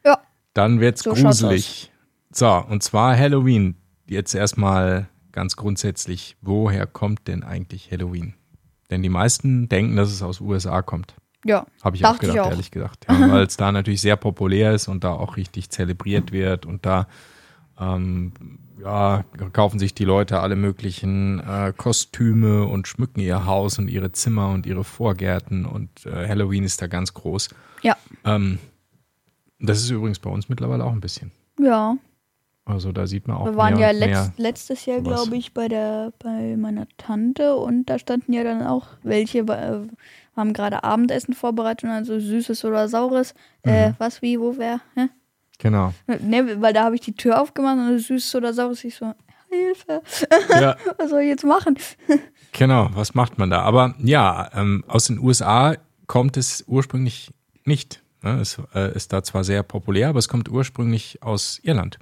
Ja. 0.02 0.22
Dann 0.54 0.80
wird's 0.80 1.02
So 1.02 1.12
gruselig. 1.12 1.92
So, 2.30 2.64
und 2.70 2.82
zwar 2.82 3.18
Halloween. 3.18 3.76
Jetzt 4.06 4.34
erstmal 4.34 5.10
ganz 5.32 5.56
grundsätzlich, 5.56 6.38
woher 6.40 6.86
kommt 6.86 7.28
denn 7.28 7.44
eigentlich 7.44 7.90
Halloween? 7.92 8.32
Denn 8.90 9.02
die 9.02 9.10
meisten 9.10 9.68
denken, 9.68 9.96
dass 9.96 10.10
es 10.10 10.22
aus 10.22 10.40
USA 10.40 10.80
kommt. 10.80 11.16
Ja. 11.44 11.66
Habe 11.82 11.96
ich 11.96 12.04
auch 12.04 12.12
Dachte 12.12 12.26
ich 12.26 12.32
gedacht, 12.32 12.46
auch. 12.46 12.50
ehrlich 12.50 12.70
gesagt. 12.70 13.06
Ja, 13.08 13.30
Weil 13.30 13.42
es 13.46 13.56
da 13.56 13.72
natürlich 13.72 14.00
sehr 14.00 14.16
populär 14.16 14.72
ist 14.72 14.88
und 14.88 15.04
da 15.04 15.12
auch 15.12 15.36
richtig 15.36 15.70
zelebriert 15.70 16.32
wird 16.32 16.66
und 16.66 16.86
da 16.86 17.06
ähm, 17.78 18.32
ja, 18.80 19.24
kaufen 19.52 19.78
sich 19.78 19.94
die 19.94 20.04
Leute 20.04 20.40
alle 20.40 20.56
möglichen 20.56 21.40
äh, 21.40 21.72
Kostüme 21.76 22.64
und 22.64 22.88
schmücken 22.88 23.20
ihr 23.20 23.46
Haus 23.46 23.78
und 23.78 23.88
ihre 23.88 24.12
Zimmer 24.12 24.50
und 24.50 24.66
ihre 24.66 24.84
Vorgärten 24.84 25.64
und 25.64 26.06
äh, 26.06 26.28
Halloween 26.28 26.64
ist 26.64 26.82
da 26.82 26.86
ganz 26.86 27.14
groß. 27.14 27.48
Ja. 27.82 27.96
Ähm, 28.24 28.58
das 29.58 29.78
ist 29.78 29.90
übrigens 29.90 30.18
bei 30.18 30.30
uns 30.30 30.48
mittlerweile 30.48 30.84
auch 30.84 30.92
ein 30.92 31.00
bisschen. 31.00 31.32
Ja. 31.58 31.96
Also 32.66 32.90
da 32.90 33.06
sieht 33.06 33.28
man 33.28 33.36
auch 33.36 33.46
Wir 33.46 33.56
waren 33.56 33.78
ja 33.78 33.92
letzt, 33.92 34.38
letztes 34.38 34.86
Jahr, 34.86 35.00
glaube 35.00 35.36
ich, 35.36 35.54
bei 35.54 35.68
der 35.68 36.12
bei 36.18 36.56
meiner 36.56 36.88
Tante 36.98 37.54
und 37.54 37.86
da 37.86 37.98
standen 37.98 38.32
ja 38.32 38.42
dann 38.42 38.66
auch 38.66 38.88
welche, 39.04 39.46
äh, 40.36 40.40
haben 40.40 40.52
gerade 40.52 40.84
Abendessen 40.84 41.34
vorbereitet, 41.34 41.88
also 41.90 42.18
süßes 42.20 42.64
oder 42.64 42.88
saures. 42.88 43.34
Äh, 43.64 43.88
Mhm. 43.90 43.94
was, 43.98 44.22
wie, 44.22 44.38
wo, 44.40 44.56
wer? 44.58 44.80
Hä? 44.94 45.08
Genau. 45.58 45.94
Ne, 46.20 46.60
weil 46.60 46.72
da 46.74 46.84
habe 46.84 46.94
ich 46.96 47.00
die 47.00 47.14
Tür 47.14 47.40
aufgemacht 47.40 47.78
und 47.78 47.98
süßes 47.98 48.34
oder 48.34 48.52
saures. 48.52 48.84
Ich 48.84 48.94
so, 48.96 49.12
Hilfe, 49.48 50.02
Ja, 50.50 50.76
was 50.98 51.10
soll 51.10 51.20
ich 51.22 51.28
jetzt 51.28 51.44
machen? 51.44 51.76
Genau, 52.52 52.88
was 52.94 53.14
macht 53.14 53.36
man 53.36 53.50
da? 53.50 53.60
Aber 53.62 53.94
ja, 53.98 54.48
ähm, 54.54 54.82
aus 54.88 55.08
den 55.08 55.18
USA 55.18 55.74
kommt 56.06 56.38
es 56.38 56.64
ursprünglich 56.66 57.30
nicht. 57.66 58.02
Ne? 58.22 58.40
Es 58.40 58.56
äh, 58.74 58.94
ist 58.96 59.12
da 59.12 59.22
zwar 59.22 59.44
sehr 59.44 59.62
populär, 59.62 60.08
aber 60.08 60.20
es 60.20 60.28
kommt 60.28 60.48
ursprünglich 60.48 61.22
aus 61.22 61.60
Irland. 61.64 61.98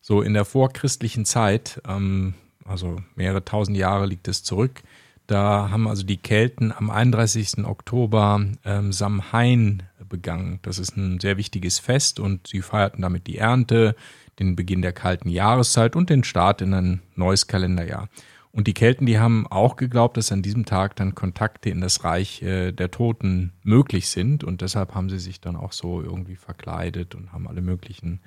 So 0.00 0.20
in 0.22 0.34
der 0.34 0.44
vorchristlichen 0.44 1.24
Zeit, 1.24 1.80
ähm, 1.86 2.34
also 2.64 2.96
mehrere 3.14 3.44
tausend 3.44 3.76
Jahre 3.76 4.06
liegt 4.06 4.26
es 4.26 4.42
zurück, 4.42 4.82
da 5.28 5.70
haben 5.70 5.86
also 5.86 6.04
die 6.04 6.16
Kelten 6.16 6.72
am 6.72 6.88
31. 6.88 7.64
Oktober 7.66 8.40
ähm, 8.64 8.92
Samhain 8.92 9.82
begangen. 10.08 10.58
Das 10.62 10.78
ist 10.78 10.96
ein 10.96 11.20
sehr 11.20 11.36
wichtiges 11.36 11.78
Fest 11.78 12.18
und 12.18 12.46
sie 12.46 12.62
feierten 12.62 13.02
damit 13.02 13.26
die 13.26 13.36
Ernte, 13.36 13.94
den 14.38 14.56
Beginn 14.56 14.80
der 14.80 14.94
kalten 14.94 15.28
Jahreszeit 15.28 15.96
und 15.96 16.08
den 16.08 16.24
Start 16.24 16.62
in 16.62 16.72
ein 16.72 17.02
neues 17.14 17.46
Kalenderjahr. 17.46 18.08
Und 18.52 18.68
die 18.68 18.72
Kelten, 18.72 19.04
die 19.04 19.18
haben 19.18 19.46
auch 19.46 19.76
geglaubt, 19.76 20.16
dass 20.16 20.32
an 20.32 20.40
diesem 20.40 20.64
Tag 20.64 20.96
dann 20.96 21.14
Kontakte 21.14 21.68
in 21.68 21.82
das 21.82 22.04
Reich 22.04 22.40
äh, 22.40 22.72
der 22.72 22.90
Toten 22.90 23.52
möglich 23.62 24.08
sind. 24.08 24.44
Und 24.44 24.62
deshalb 24.62 24.94
haben 24.94 25.10
sie 25.10 25.18
sich 25.18 25.42
dann 25.42 25.56
auch 25.56 25.72
so 25.72 26.00
irgendwie 26.00 26.36
verkleidet 26.36 27.14
und 27.14 27.34
haben 27.34 27.46
alle 27.46 27.60
möglichen 27.60 28.20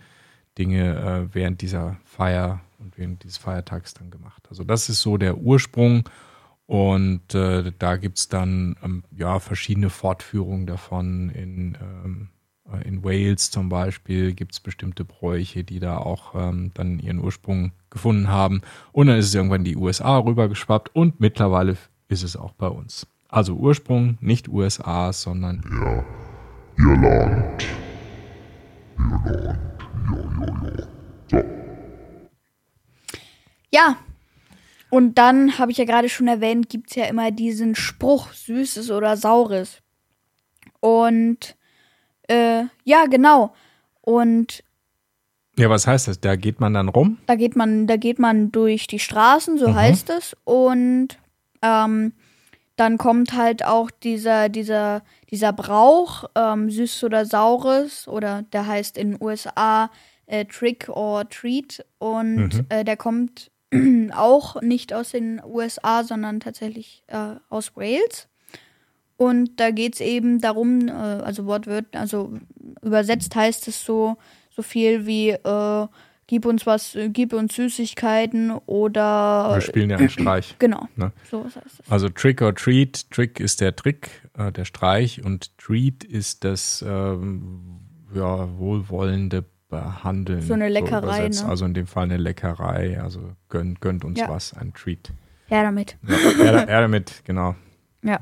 Dinge 0.55 1.29
äh, 1.31 1.33
während 1.33 1.61
dieser 1.61 1.97
Feier 2.05 2.61
und 2.77 2.99
während 2.99 3.23
dieses 3.23 3.39
Feiertags 3.39 3.95
dann 3.95 4.11
gemacht. 4.11 4.43
Also 4.51 4.63
das 4.63 4.87
ist 4.87 5.01
so 5.01 5.17
der 5.17 5.39
Ursprung. 5.39 6.03
Und 6.71 7.35
äh, 7.35 7.73
da 7.77 7.97
gibt's 7.97 8.29
dann 8.29 8.77
ähm, 8.81 9.03
ja 9.13 9.39
verschiedene 9.39 9.89
Fortführungen 9.89 10.67
davon. 10.67 11.29
In, 11.31 11.77
ähm, 11.81 12.29
äh, 12.71 12.87
in 12.87 13.03
Wales 13.03 13.51
zum 13.51 13.67
Beispiel 13.67 14.31
gibt's 14.33 14.61
bestimmte 14.61 15.03
Bräuche, 15.03 15.65
die 15.65 15.81
da 15.81 15.97
auch 15.97 16.33
ähm, 16.33 16.71
dann 16.73 16.99
ihren 16.99 17.19
Ursprung 17.19 17.73
gefunden 17.89 18.29
haben. 18.29 18.61
Und 18.93 19.07
dann 19.07 19.17
ist 19.17 19.25
es 19.25 19.35
irgendwann 19.35 19.65
in 19.65 19.65
die 19.65 19.75
USA 19.75 20.17
rübergeschwappt 20.19 20.95
und 20.95 21.19
mittlerweile 21.19 21.75
ist 22.07 22.23
es 22.23 22.37
auch 22.37 22.53
bei 22.53 22.67
uns. 22.69 23.05
Also 23.27 23.55
Ursprung 23.55 24.17
nicht 24.21 24.47
USA, 24.47 25.11
sondern 25.11 25.65
Ja, 25.69 26.05
Irland. 26.77 27.65
Irland. 28.97 29.27
Ja, 29.27 29.33
ja, 29.33 29.43
ja. 29.43 30.87
So, 31.27 31.43
Ja. 33.73 33.97
Und 34.91 35.17
dann 35.17 35.57
habe 35.57 35.71
ich 35.71 35.77
ja 35.79 35.85
gerade 35.85 36.09
schon 36.09 36.27
erwähnt, 36.27 36.69
gibt 36.69 36.89
es 36.91 36.95
ja 36.95 37.05
immer 37.05 37.31
diesen 37.31 37.73
Spruch, 37.75 38.31
süßes 38.33 38.91
oder 38.91 39.17
saures. 39.17 39.79
Und 40.79 41.55
äh, 42.27 42.63
ja, 42.83 43.05
genau. 43.09 43.53
Und 44.01 44.63
ja, 45.57 45.69
was 45.69 45.85
heißt 45.87 46.07
das? 46.07 46.19
Da 46.19 46.35
geht 46.35 46.59
man 46.59 46.73
dann 46.73 46.89
rum? 46.89 47.17
da 47.27 47.35
geht 47.35 47.55
man, 47.55 47.85
da 47.87 47.97
geht 47.97 48.19
man 48.19 48.51
durch 48.51 48.87
die 48.87 48.99
Straßen, 48.99 49.57
so 49.57 49.69
Mhm. 49.69 49.75
heißt 49.75 50.09
es. 50.09 50.35
Und 50.43 51.09
ähm, 51.61 52.13
dann 52.77 52.97
kommt 52.97 53.33
halt 53.33 53.63
auch 53.65 53.91
dieser, 53.91 54.49
dieser, 54.49 55.03
dieser 55.29 55.53
Brauch, 55.53 56.25
ähm, 56.35 56.69
süß 56.69 57.03
oder 57.03 57.25
saures, 57.25 58.07
oder 58.07 58.43
der 58.53 58.65
heißt 58.65 58.97
in 58.97 59.11
den 59.11 59.21
USA 59.21 59.91
äh, 60.25 60.45
Trick 60.45 60.89
or 60.89 61.27
Treat. 61.29 61.85
Und 61.99 62.35
Mhm. 62.55 62.65
äh, 62.69 62.83
der 62.83 62.97
kommt 62.97 63.50
auch 64.13 64.61
nicht 64.61 64.93
aus 64.93 65.11
den 65.11 65.41
USA, 65.43 66.03
sondern 66.03 66.39
tatsächlich 66.39 67.03
äh, 67.07 67.35
aus 67.49 67.75
Wales. 67.75 68.27
Und 69.17 69.59
da 69.59 69.71
geht 69.71 69.93
es 69.95 70.01
eben 70.01 70.39
darum, 70.41 70.87
äh, 70.87 70.91
also 70.91 71.45
Wortwört, 71.45 71.95
also 71.95 72.33
übersetzt 72.81 73.35
heißt 73.35 73.67
es 73.67 73.85
so, 73.85 74.17
so 74.49 74.61
viel 74.61 75.05
wie 75.05 75.29
äh, 75.29 75.87
gib 76.31 76.45
uns 76.45 76.65
was, 76.65 76.97
gib 77.09 77.33
uns 77.33 77.55
Süßigkeiten 77.55 78.51
oder 78.65 79.51
Wir 79.55 79.61
spielen 79.61 79.89
ja 79.89 79.97
einen 79.97 80.09
Streich. 80.09 80.55
genau. 80.59 80.87
Ne? 80.95 81.11
So 81.29 81.43
was 81.45 81.55
heißt 81.55 81.81
es. 81.81 81.91
Also 81.91 82.09
Trick 82.09 82.41
or 82.41 82.55
Treat. 82.55 83.11
Trick 83.11 83.39
ist 83.39 83.61
der 83.61 83.75
Trick, 83.75 84.09
äh, 84.37 84.51
der 84.51 84.65
Streich 84.65 85.23
und 85.23 85.57
Treat 85.57 86.03
ist 86.03 86.43
das 86.43 86.83
ähm, 86.87 87.81
ja, 88.15 88.57
wohlwollende 88.57 89.45
Behandeln. 89.71 90.41
So 90.43 90.53
eine 90.53 90.69
Leckerei, 90.69 90.99
übersetzt. 90.99 91.43
ne? 91.43 91.49
Also 91.49 91.65
in 91.65 91.73
dem 91.73 91.87
Fall 91.87 92.03
eine 92.03 92.17
Leckerei. 92.17 93.01
Also 93.01 93.31
gönnt, 93.49 93.81
gönnt 93.81 94.05
uns 94.05 94.19
Ja. 94.19 94.29
was, 94.29 94.53
ein 94.53 94.73
Treat. 94.73 95.11
Ja, 95.49 95.63
damit. 95.63 95.97
Ja, 96.07 96.15
er, 96.43 96.67
er 96.69 96.81
damit, 96.81 97.23
genau. 97.25 97.55
Ja. 98.03 98.19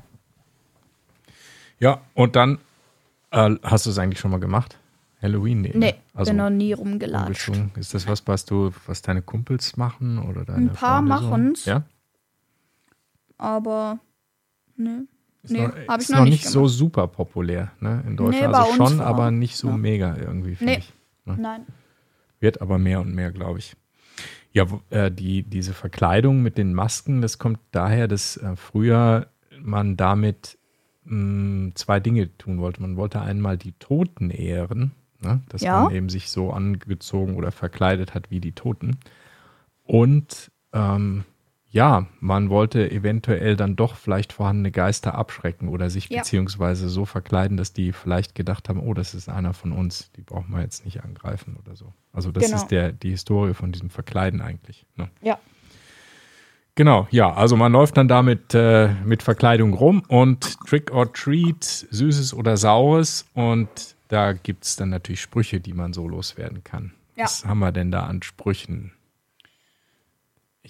Ja, 1.79 2.01
und 2.13 2.36
dann 2.36 2.60
äh, 3.32 3.56
hast 3.63 3.86
du 3.86 3.89
es 3.89 3.98
eigentlich 4.00 4.20
schon 4.20 4.32
mal 4.32 4.39
gemacht? 4.39 4.77
Halloween? 5.22 5.62
Nee, 5.62 5.72
Nee, 5.75 5.96
also 6.13 6.29
bin 6.32 6.38
noch 6.38 6.50
nie 6.50 6.72
rumgelatscht. 6.74 7.51
Ist 7.75 7.94
das 7.94 8.08
was, 8.08 8.25
was 8.27 8.46
du, 8.46 8.72
was 8.86 9.01
deine 9.01 9.22
Kumpels 9.22 9.75
machen 9.75 10.18
oder 10.18 10.46
deine 10.46 10.70
Ein 10.70 10.74
paar 10.74 11.01
so? 11.01 11.08
machen's. 11.08 11.65
Ja, 11.65 11.84
Aber 13.38 14.00
ne. 14.77 15.06
ist 15.44 15.51
Nee, 15.51 15.68
noch, 15.68 15.74
hab 15.88 15.98
ich 16.00 16.03
ist 16.06 16.10
noch 16.12 16.18
noch 16.20 16.24
nicht 16.25 16.32
nicht 16.44 16.48
so 16.48 16.68
super 16.68 17.08
populär 17.08 17.72
ne, 17.79 18.03
in 18.08 18.15
Deutschland. 18.18 18.51
Nee, 18.51 18.58
also 18.58 18.74
schon, 18.75 19.01
aber 19.01 19.32
nicht 19.32 19.56
so 19.58 19.70
ja. 19.70 19.77
mega 19.77 20.15
irgendwie, 20.18 20.56
finde 20.56 20.74
Nee. 20.74 20.79
ich. 20.79 20.94
Nein. 21.38 21.65
Wird 22.39 22.62
aber 22.62 22.77
mehr 22.77 23.01
und 23.01 23.13
mehr, 23.13 23.31
glaube 23.31 23.59
ich. 23.59 23.75
Ja, 24.51 24.65
äh, 24.89 25.12
die, 25.12 25.43
diese 25.43 25.74
Verkleidung 25.74 26.41
mit 26.41 26.57
den 26.57 26.74
Masken, 26.74 27.21
das 27.21 27.38
kommt 27.38 27.59
daher, 27.71 28.07
dass 28.07 28.38
äh, 28.38 28.55
früher 28.55 29.27
man 29.62 29.95
damit 29.98 30.57
mh, 31.03 31.74
zwei 31.75 32.00
Dinge 32.00 32.36
tun 32.38 32.59
wollte. 32.59 32.81
Man 32.81 32.95
wollte 32.98 33.21
einmal 33.21 33.57
die 33.57 33.74
Toten 33.74 34.29
ehren, 34.31 34.91
ne? 35.21 35.41
dass 35.50 35.62
Ja. 35.62 35.83
man 35.83 35.93
eben 35.93 36.09
sich 36.09 36.29
so 36.29 36.51
angezogen 36.51 37.36
oder 37.36 37.51
verkleidet 37.51 38.13
hat 38.15 38.31
wie 38.31 38.39
die 38.39 38.53
Toten. 38.53 38.98
Und 39.83 40.51
ähm, 40.74 41.25
ja, 41.72 42.08
man 42.20 42.50
wollte 42.50 42.90
eventuell 42.90 43.56
dann 43.56 43.76
doch 43.76 43.96
vielleicht 43.96 44.34
vorhandene 44.34 44.72
Geister 44.72 45.14
abschrecken 45.16 45.68
oder 45.70 45.90
sich 45.90 46.10
Ja. 46.10 46.20
beziehungsweise 46.20 46.90
so 46.90 47.06
verkleiden, 47.06 47.58
dass 47.58 47.74
die 47.74 47.92
vielleicht 47.94 48.34
gedacht 48.36 48.70
haben, 48.70 48.80
oh, 48.80 48.94
das 48.96 49.14
ist 49.14 49.30
einer 49.30 49.54
von 49.54 49.72
uns, 49.72 50.12
die 50.14 50.22
brauchen 50.22 50.52
wir 50.52 50.62
jetzt 50.62 50.84
nicht 50.86 51.04
angreifen 51.04 51.58
oder 51.64 51.76
so. 51.76 51.94
Also 52.12 52.32
das 52.32 52.46
Genau. 52.46 52.58
ist 52.58 52.68
der, 52.70 52.92
die 52.92 53.12
Historie 53.12 53.54
von 53.54 53.72
diesem 53.72 53.90
Verkleiden 53.92 54.42
eigentlich. 54.42 54.86
Ne? 54.96 55.10
Ja. 55.22 55.38
Genau, 56.76 57.08
ja, 57.12 57.34
also 57.34 57.58
man 57.58 57.72
läuft 57.74 57.98
dann 57.98 58.08
damit 58.08 58.54
äh, 58.54 58.90
mit 59.04 59.22
Verkleidung 59.22 59.74
rum 59.74 60.02
und 60.08 60.58
Trick 60.66 60.92
or 60.92 61.12
Treat, 61.12 61.64
Süßes 61.64 62.34
oder 62.34 62.56
Saures 62.58 63.26
und 63.34 63.68
da 64.08 64.32
gibt 64.34 64.64
es 64.64 64.76
dann 64.78 64.90
natürlich 64.90 65.22
Sprüche, 65.22 65.60
die 65.60 65.74
man 65.74 65.92
so 65.94 66.08
loswerden 66.08 66.64
kann. 66.64 66.94
Ja. 67.16 67.26
Was 67.26 67.44
haben 67.46 67.60
wir 67.60 67.74
denn 67.74 67.92
da 67.92 68.06
an 68.06 68.24
Sprüchen? 68.24 68.94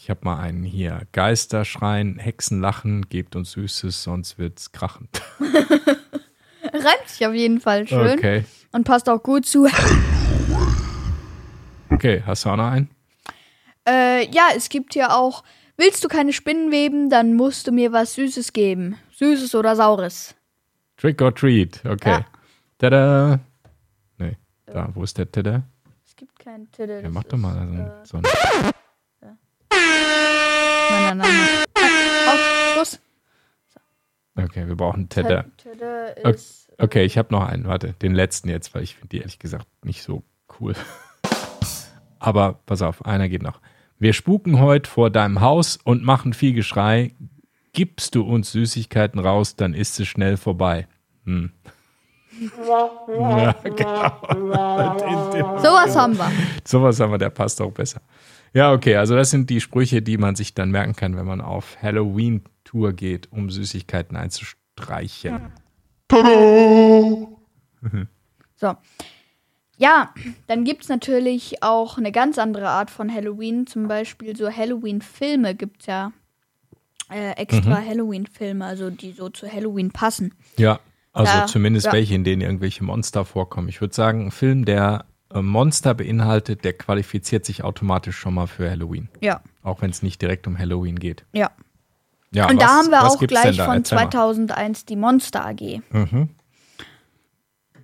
Ich 0.01 0.09
habe 0.09 0.21
mal 0.23 0.39
einen 0.39 0.63
hier. 0.63 1.01
Geister 1.11 1.65
schreien, 1.65 2.19
Hexen 2.19 2.61
lachen, 2.61 3.09
gebt 3.09 3.35
uns 3.35 3.51
Süßes, 3.51 4.01
sonst 4.01 4.37
wird's 4.39 4.71
krachend. 4.71 5.21
Reimt 6.73 7.07
sich 7.07 7.27
auf 7.27 7.33
jeden 7.33 7.59
Fall 7.59 7.85
schön. 7.85 8.17
Okay. 8.17 8.45
Und 8.71 8.85
passt 8.85 9.09
auch 9.09 9.21
gut 9.21 9.45
zu. 9.45 9.67
Okay, 11.91 12.23
hast 12.25 12.45
du 12.45 12.49
auch 12.49 12.55
noch 12.55 12.67
einen? 12.71 12.89
Äh, 13.85 14.29
ja, 14.31 14.49
es 14.55 14.69
gibt 14.69 14.95
ja 14.95 15.17
auch. 15.17 15.43
Willst 15.75 16.01
du 16.03 16.07
keine 16.07 16.31
Spinnen 16.31 16.71
weben, 16.71 17.09
dann 17.09 17.33
musst 17.33 17.67
du 17.67 17.73
mir 17.73 17.91
was 17.91 18.13
Süßes 18.13 18.53
geben. 18.53 18.95
Süßes 19.11 19.53
oder 19.55 19.75
Saures. 19.75 20.33
Trick 20.95 21.21
or 21.21 21.35
Treat, 21.35 21.83
okay. 21.85 22.09
Ja. 22.11 22.25
Tada! 22.77 23.39
Nee, 24.17 24.37
da, 24.67 24.87
wo 24.93 25.03
ist 25.03 25.17
der 25.17 25.29
Tada? 25.29 25.63
Es 26.05 26.15
gibt 26.15 26.39
keinen 26.39 26.71
Titel. 26.71 27.01
Ja, 27.03 27.09
mach 27.09 27.23
doch 27.25 27.37
mal 27.37 27.67
so, 27.67 27.81
Äh, 27.81 28.05
so 28.05 28.17
ein. 28.17 28.71
Nein, 30.89 31.17
nein, 31.17 31.17
nein. 31.17 31.65
nein. 31.75 32.27
Aus, 32.27 32.73
Schluss. 32.73 32.99
wir 34.55 34.75
brauchen 34.75 35.09
Tedder. 35.09 35.45
Tedder 35.57 36.15
Okay. 36.17 36.31
ist. 36.31 36.71
Okay, 36.77 37.03
ich 37.03 37.17
habe 37.17 37.33
noch 37.33 37.45
einen. 37.45 37.67
Warte, 37.67 37.93
den 38.01 38.13
letzten 38.13 38.49
jetzt, 38.49 38.73
weil 38.73 38.83
ich 38.83 38.95
finde 38.95 39.09
die 39.09 39.17
ehrlich 39.19 39.39
gesagt 39.39 39.67
nicht 39.83 40.01
so 40.01 40.23
cool. 40.59 40.75
Aber 42.19 42.59
pass 42.65 42.81
auf, 42.81 43.05
einer 43.05 43.27
geht 43.29 43.43
noch. 43.43 43.59
Wir 43.97 44.13
spuken 44.13 44.59
heute 44.59 44.89
vor 44.89 45.09
deinem 45.09 45.41
Haus 45.41 45.77
und 45.83 46.03
machen 46.03 46.33
viel 46.33 46.53
Geschrei. 46.53 47.13
Gibst 47.73 48.15
du 48.15 48.23
uns 48.23 48.51
Süßigkeiten 48.53 49.19
raus, 49.19 49.55
dann 49.57 49.73
ist 49.73 49.99
es 49.99 50.07
schnell 50.07 50.37
vorbei. 50.37 50.87
Hm. 51.25 51.51
ja, 53.19 53.51
genau. 53.63 54.21
Sowas 55.59 55.95
haben 55.95 56.17
wir. 56.17 56.31
Sowas 56.65 56.99
haben 56.99 57.11
wir, 57.11 57.17
der 57.17 57.29
passt 57.29 57.61
auch 57.61 57.71
besser. 57.71 58.01
Ja, 58.53 58.73
okay, 58.73 58.95
also 58.95 59.15
das 59.15 59.29
sind 59.29 59.49
die 59.49 59.61
Sprüche, 59.61 60.01
die 60.01 60.17
man 60.17 60.35
sich 60.35 60.53
dann 60.53 60.71
merken 60.71 60.95
kann, 60.95 61.15
wenn 61.15 61.25
man 61.25 61.41
auf 61.41 61.77
Halloween-Tour 61.81 62.93
geht, 62.93 63.31
um 63.31 63.49
Süßigkeiten 63.49 64.17
einzustreichen. 64.17 65.51
So. 68.55 68.75
Ja, 69.77 70.13
dann 70.47 70.65
gibt 70.65 70.83
es 70.83 70.89
natürlich 70.89 71.63
auch 71.63 71.97
eine 71.97 72.11
ganz 72.11 72.37
andere 72.37 72.67
Art 72.67 72.91
von 72.91 73.13
Halloween. 73.13 73.65
Zum 73.65 73.87
Beispiel 73.87 74.35
so 74.35 74.51
Halloween-Filme 74.51 75.55
gibt 75.55 75.81
es 75.81 75.85
ja 75.85 76.11
äh, 77.09 77.31
extra 77.37 77.81
Halloween-Filme, 77.81 78.65
also 78.65 78.89
die 78.89 79.13
so 79.13 79.29
zu 79.29 79.51
Halloween 79.51 79.91
passen. 79.91 80.33
Ja, 80.57 80.81
also 81.13 81.31
Ja, 81.31 81.45
zumindest 81.45 81.85
ja. 81.87 81.93
welche, 81.93 82.13
in 82.15 82.25
denen 82.25 82.41
irgendwelche 82.41 82.83
Monster 82.83 83.23
vorkommen. 83.23 83.69
Ich 83.69 83.79
würde 83.79 83.95
sagen, 83.95 84.25
ein 84.27 84.31
Film, 84.31 84.65
der 84.65 85.05
Monster 85.33 85.93
beinhaltet, 85.93 86.63
der 86.63 86.73
qualifiziert 86.73 87.45
sich 87.45 87.63
automatisch 87.63 88.17
schon 88.17 88.33
mal 88.33 88.47
für 88.47 88.69
Halloween. 88.69 89.09
Ja, 89.21 89.41
Auch 89.63 89.81
wenn 89.81 89.91
es 89.91 90.01
nicht 90.01 90.21
direkt 90.21 90.47
um 90.47 90.57
Halloween 90.57 90.97
geht. 90.97 91.25
ja. 91.33 91.51
Ja, 92.31 92.47
Und 92.47 92.57
was, 92.57 92.63
da 92.63 92.67
haben 92.77 92.91
wir 92.91 93.03
auch 93.07 93.17
gleich 93.17 93.59
von 93.59 93.77
Erzähl 93.77 93.95
mal. 93.97 94.11
2001 94.11 94.85
die 94.85 94.95
Monster 94.95 95.47
AG. 95.47 95.81
Mhm. 95.89 96.29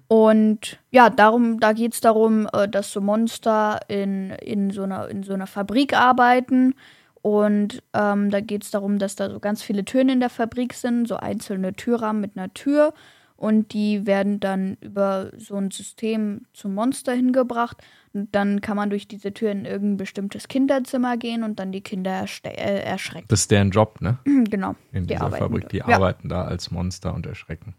Und 0.07 0.77
ja, 0.91 1.09
darum, 1.09 1.59
da 1.59 1.73
geht 1.73 1.93
es 1.93 2.01
darum, 2.01 2.47
äh, 2.53 2.67
dass 2.69 2.91
so 2.91 3.01
Monster 3.01 3.79
in, 3.87 4.29
in, 4.29 4.69
so 4.69 4.83
einer, 4.83 5.09
in 5.09 5.23
so 5.23 5.33
einer 5.33 5.47
Fabrik 5.47 5.93
arbeiten. 5.93 6.75
Und 7.21 7.81
ähm, 7.93 8.29
da 8.29 8.39
geht 8.39 8.63
es 8.63 8.69
darum, 8.69 8.99
dass 8.99 9.15
da 9.15 9.31
so 9.31 9.39
ganz 9.39 9.63
viele 9.63 9.83
Türen 9.83 10.09
in 10.09 10.19
der 10.19 10.29
Fabrik 10.29 10.75
sind, 10.75 11.07
so 11.07 11.17
einzelne 11.17 11.73
Türrahmen 11.73 12.21
mit 12.21 12.37
einer 12.37 12.53
Tür. 12.53 12.93
Und 13.37 13.73
die 13.73 14.05
werden 14.07 14.39
dann 14.39 14.77
über 14.81 15.31
so 15.37 15.55
ein 15.55 15.69
System 15.71 16.45
zum 16.53 16.73
Monster 16.73 17.13
hingebracht. 17.13 17.83
Und 18.13 18.33
dann 18.33 18.61
kann 18.61 18.77
man 18.77 18.89
durch 18.89 19.07
diese 19.09 19.33
Tür 19.33 19.51
in 19.51 19.65
irgendein 19.65 19.97
bestimmtes 19.97 20.47
Kinderzimmer 20.47 21.17
gehen 21.17 21.43
und 21.43 21.59
dann 21.59 21.73
die 21.73 21.81
Kinder 21.81 22.25
äh, 22.43 22.81
erschrecken. 22.83 23.25
Das 23.27 23.41
ist 23.41 23.51
deren 23.51 23.71
Job, 23.71 23.99
ne? 23.99 24.19
genau. 24.49 24.75
In 24.93 25.03
die 25.03 25.13
dieser 25.13 25.25
arbeiten 25.25 25.43
Fabrik. 25.43 25.63
da. 25.63 25.67
Die 25.69 25.77
ja. 25.77 25.87
arbeiten 25.87 26.29
da 26.29 26.43
als 26.45 26.71
Monster 26.71 27.13
und 27.13 27.25
erschrecken. 27.25 27.75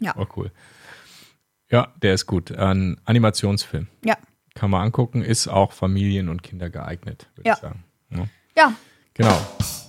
Ja. 0.00 0.14
Oh, 0.16 0.26
cool. 0.36 0.52
Ja, 1.70 1.92
der 2.02 2.14
ist 2.14 2.26
gut. 2.26 2.52
Ein 2.52 3.00
Animationsfilm. 3.04 3.88
Ja. 4.04 4.16
Kann 4.54 4.70
man 4.70 4.82
angucken, 4.82 5.22
ist 5.22 5.48
auch 5.48 5.72
Familien 5.72 6.28
und 6.28 6.42
Kinder 6.42 6.70
geeignet, 6.70 7.28
würde 7.34 7.48
Ja. 7.48 7.54
ich 7.54 7.60
sagen. 7.60 7.84
Ja. 8.10 8.26
ja, 8.56 8.72
Genau. 9.14 9.38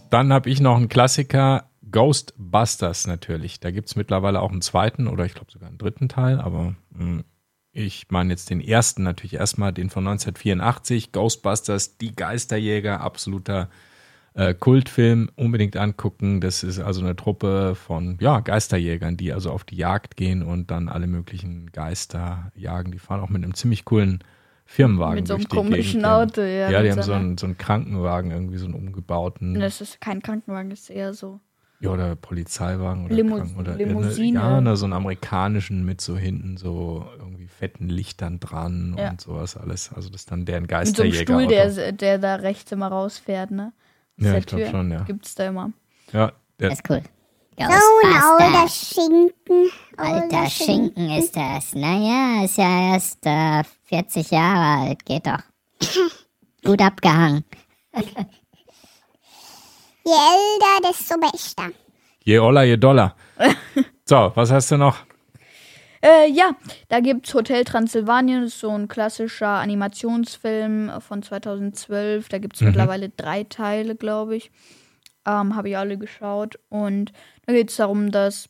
Dann 0.09 0.33
habe 0.33 0.50
ich 0.50 0.59
noch 0.59 0.75
einen 0.75 0.89
Klassiker, 0.89 1.69
Ghostbusters 1.91 3.07
natürlich. 3.07 3.60
Da 3.60 3.71
gibt 3.71 3.89
es 3.89 3.95
mittlerweile 3.95 4.41
auch 4.41 4.51
einen 4.51 4.62
zweiten 4.62 5.07
oder 5.07 5.25
ich 5.25 5.33
glaube 5.33 5.51
sogar 5.51 5.69
einen 5.69 5.77
dritten 5.77 6.10
Teil, 6.10 6.39
aber 6.39 6.75
mh, 6.91 7.24
ich 7.74 8.07
meine 8.10 8.31
jetzt 8.31 8.50
den 8.50 8.62
ersten 8.62 9.03
natürlich 9.03 9.36
erstmal, 9.36 9.71
den 9.71 9.89
von 9.89 10.05
1984, 10.05 11.12
Ghostbusters, 11.12 11.98
die 11.98 12.15
Geisterjäger, 12.15 13.00
absoluter 13.01 13.69
äh, 14.33 14.53
Kultfilm, 14.53 15.29
unbedingt 15.36 15.77
angucken. 15.77 16.41
Das 16.41 16.63
ist 16.63 16.79
also 16.79 17.01
eine 17.01 17.15
Truppe 17.15 17.75
von 17.75 18.17
ja, 18.19 18.39
Geisterjägern, 18.39 19.17
die 19.17 19.31
also 19.31 19.51
auf 19.51 19.63
die 19.63 19.77
Jagd 19.77 20.17
gehen 20.17 20.43
und 20.43 20.71
dann 20.71 20.89
alle 20.89 21.07
möglichen 21.07 21.71
Geister 21.71 22.51
jagen. 22.55 22.91
Die 22.91 23.00
fahren 23.00 23.21
auch 23.21 23.29
mit 23.29 23.43
einem 23.43 23.53
ziemlich 23.53 23.86
coolen 23.86 24.24
Firmenwagen 24.65 25.15
Mit 25.15 25.27
so 25.27 25.36
einem 25.36 25.50
komischen 25.50 26.01
Gegend. 26.01 26.05
Auto, 26.05 26.41
ja, 26.41 26.69
Ja, 26.69 26.81
die 26.81 26.91
haben 26.91 27.03
so 27.03 27.12
einen, 27.12 27.38
so 27.38 27.45
einen 27.45 27.57
Krankenwagen, 27.57 28.31
irgendwie 28.31 28.57
so 28.57 28.65
einen 28.65 28.74
umgebauten. 28.74 29.60
das 29.60 29.81
ist 29.81 30.00
kein 30.00 30.21
Krankenwagen, 30.21 30.69
das 30.69 30.81
ist 30.81 30.89
eher 30.91 31.13
so. 31.13 31.41
Ja, 31.82 31.89
oder 31.89 32.15
Polizeiwagen 32.15 33.06
oder, 33.06 33.15
Limo- 33.15 33.38
Kranken- 33.38 33.60
oder 33.60 33.76
Limousine. 33.76 34.39
Ja, 34.39 34.62
ne, 34.62 34.78
so 34.78 34.86
einen 34.86 34.94
amerikanischen 34.94 35.84
mit 35.84 36.00
so 36.00 36.15
hinten 36.15 36.58
so 36.58 37.08
irgendwie 37.17 37.48
fetten 37.48 37.89
Lichtern 37.89 38.39
dran 38.39 38.96
Ja. 38.98 39.10
und 39.10 39.20
sowas 39.20 39.58
alles. 39.58 39.91
Also 39.94 40.10
das 40.10 40.22
ist 40.22 40.32
dann 40.32 40.46
deren 40.46 40.63
Mit 40.63 40.70
so 40.70 40.76
einem 40.76 40.86
Geisterjäger. 40.86 41.24
Stuhl, 41.34 41.48
der, 41.48 41.91
der 41.91 42.17
da 42.20 42.36
rechts 42.36 42.72
immer 42.72 42.88
rausfährt, 42.88 43.50
ne? 43.52 43.74
Aus 44.20 44.26
Ja, 44.28 44.38
ich 44.38 44.46
glaub 44.46 44.62
Tür 44.62 44.70
schon, 44.70 44.91
ja. 44.91 45.02
Gibt's 45.04 45.34
da 45.36 45.48
immer. 45.48 45.72
ja, 46.13 46.32
der, 46.60 46.70
Das 46.70 46.80
ist 46.80 46.89
cool. 46.89 47.02
So 47.58 47.65
ein 47.67 48.15
alter. 48.41 48.67
Schinken. 48.70 49.70
Alter 49.98 50.50
Schinken 50.50 51.12
ist 51.12 51.36
das. 51.36 51.76
Naja, 51.76 52.44
ist 52.46 52.58
ja 52.58 52.94
erst 52.94 53.26
äh, 53.26 53.63
40 53.86 54.32
Jahre 54.32 54.88
alt. 54.88 55.06
Geht 55.06 55.28
doch. 55.28 55.39
Gut 56.63 56.82
abgehangen. 56.82 57.44
Je 60.03 60.11
älter, 60.11 60.89
desto 60.89 61.17
besser. 61.17 61.71
je 62.23 62.39
Oller, 62.39 62.63
je 62.63 62.77
Dollar. 62.77 63.15
so, 64.05 64.31
was 64.35 64.51
hast 64.51 64.71
du 64.71 64.77
noch? 64.77 64.97
Äh, 66.03 66.31
ja, 66.31 66.55
da 66.89 66.99
gibt's 66.99 67.33
Hotel 67.33 67.63
Transsilvanien, 67.63 68.41
das 68.41 68.53
ist 68.53 68.59
so 68.59 68.71
ein 68.71 68.87
klassischer 68.87 69.59
Animationsfilm 69.59 70.91
von 70.99 71.21
2012. 71.21 72.27
Da 72.29 72.39
gibt's 72.39 72.61
mittlerweile 72.61 73.09
drei 73.09 73.43
Teile, 73.43 73.95
glaube 73.95 74.35
ich. 74.35 74.51
Ähm, 75.27 75.55
Habe 75.55 75.69
ich 75.69 75.77
alle 75.77 75.97
geschaut. 75.99 76.57
Und 76.69 77.13
da 77.45 77.53
geht's 77.53 77.75
darum, 77.75 78.11
dass, 78.11 78.49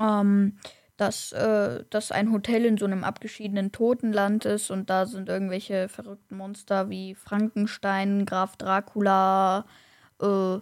ähm, 0.00 0.58
dass, 0.96 1.32
äh, 1.32 1.84
dass 1.90 2.12
ein 2.12 2.32
Hotel 2.32 2.64
in 2.64 2.78
so 2.78 2.86
einem 2.86 3.04
abgeschiedenen 3.04 3.70
Totenland 3.70 4.46
ist 4.46 4.70
und 4.70 4.88
da 4.88 5.04
sind 5.04 5.28
irgendwelche 5.28 5.90
verrückten 5.90 6.38
Monster 6.38 6.88
wie 6.88 7.14
Frankenstein, 7.14 8.24
Graf 8.24 8.56
Dracula, 8.56 9.66
äh, 10.20 10.58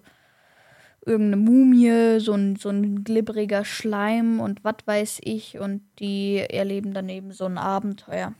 irgendeine 1.09 1.37
Mumie, 1.37 2.19
so 2.21 2.33
ein, 2.33 2.57
so 2.57 2.69
ein 2.69 3.05
glibberiger 3.05 3.65
Schleim 3.65 4.41
und 4.41 4.65
was 4.65 4.77
weiß 4.87 5.21
ich. 5.23 5.59
Und 5.59 5.83
die 5.99 6.39
erleben 6.39 6.93
dann 6.95 7.09
eben 7.09 7.33
so 7.33 7.45
ein 7.45 7.59
Abenteuer. 7.59 8.35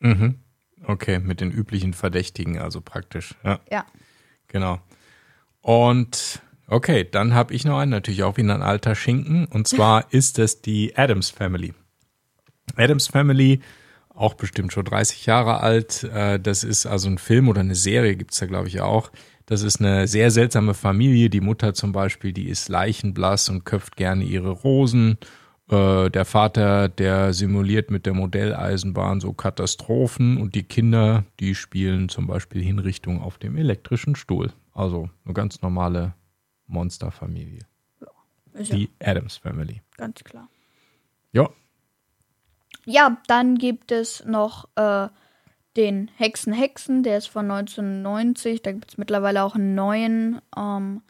Mhm. 0.00 0.36
Okay, 0.84 1.18
mit 1.20 1.40
den 1.40 1.50
üblichen 1.50 1.94
Verdächtigen, 1.94 2.58
also 2.58 2.80
praktisch. 2.80 3.34
Ja, 3.44 3.60
Ja. 3.70 3.86
genau. 4.48 4.80
Und 5.62 6.42
okay, 6.68 7.08
dann 7.10 7.34
habe 7.34 7.54
ich 7.54 7.64
noch 7.64 7.78
einen, 7.78 7.90
natürlich 7.90 8.22
auch 8.22 8.36
wieder 8.36 8.54
ein 8.54 8.62
alter 8.62 8.94
Schinken. 8.94 9.46
Und 9.46 9.66
zwar 9.68 10.12
ist 10.12 10.38
es 10.38 10.60
die 10.62 10.96
Adams 10.96 11.30
Family. 11.30 11.72
Adams 12.76 13.06
Family, 13.06 13.60
auch 14.10 14.34
bestimmt 14.34 14.72
schon 14.72 14.84
30 14.84 15.26
Jahre 15.26 15.60
alt. 15.60 16.04
Äh, 16.04 16.40
Das 16.40 16.64
ist 16.64 16.84
also 16.86 17.08
ein 17.08 17.18
Film 17.18 17.48
oder 17.48 17.60
eine 17.60 17.74
Serie, 17.74 18.16
gibt's 18.16 18.38
da, 18.38 18.46
glaube 18.46 18.68
ich, 18.68 18.80
auch. 18.80 19.10
Das 19.46 19.62
ist 19.62 19.80
eine 19.80 20.08
sehr 20.08 20.30
seltsame 20.30 20.74
Familie. 20.74 21.30
Die 21.30 21.40
Mutter 21.40 21.72
zum 21.72 21.92
Beispiel, 21.92 22.32
die 22.32 22.48
ist 22.48 22.68
leichenblass 22.68 23.48
und 23.48 23.64
köpft 23.64 23.96
gerne 23.96 24.24
ihre 24.24 24.50
Rosen. 24.50 25.18
Äh, 25.70 26.10
Der 26.10 26.24
Vater, 26.24 26.88
der 26.88 27.32
simuliert 27.32 27.90
mit 27.90 28.06
der 28.06 28.14
Modelleisenbahn 28.14 29.20
so 29.20 29.32
Katastrophen. 29.32 30.36
Und 30.36 30.54
die 30.56 30.64
Kinder, 30.64 31.24
die 31.38 31.54
spielen 31.54 32.08
zum 32.08 32.26
Beispiel 32.26 32.60
Hinrichtung 32.62 33.22
auf 33.22 33.38
dem 33.38 33.56
elektrischen 33.56 34.16
Stuhl. 34.16 34.52
Also 34.72 35.10
eine 35.24 35.34
ganz 35.34 35.62
normale 35.62 36.14
Monsterfamilie. 36.66 37.60
Ja 38.00 38.62
Die 38.76 38.90
Adams 39.00 39.36
Family. 39.36 39.80
ganz 39.96 40.24
klar. 40.24 40.48
Ja, 41.32 41.50
Ja, 42.84 43.16
dann 43.28 43.58
gibt 43.58 43.92
es 43.92 44.24
noch 44.24 44.68
äh, 44.76 45.08
den 45.76 46.10
Hexen 46.16 46.52
Hexen, 46.52 47.02
der 47.02 47.18
ist 47.18 47.28
von 47.28 47.50
1990. 47.50 48.62
Da 48.62 48.72
gibt 48.72 48.90
es 48.90 48.98
mittlerweile 48.98 49.42
auch 49.42 49.54
einen 49.54 49.74
neuen. 49.74 50.40
Ähm, 50.56 51.02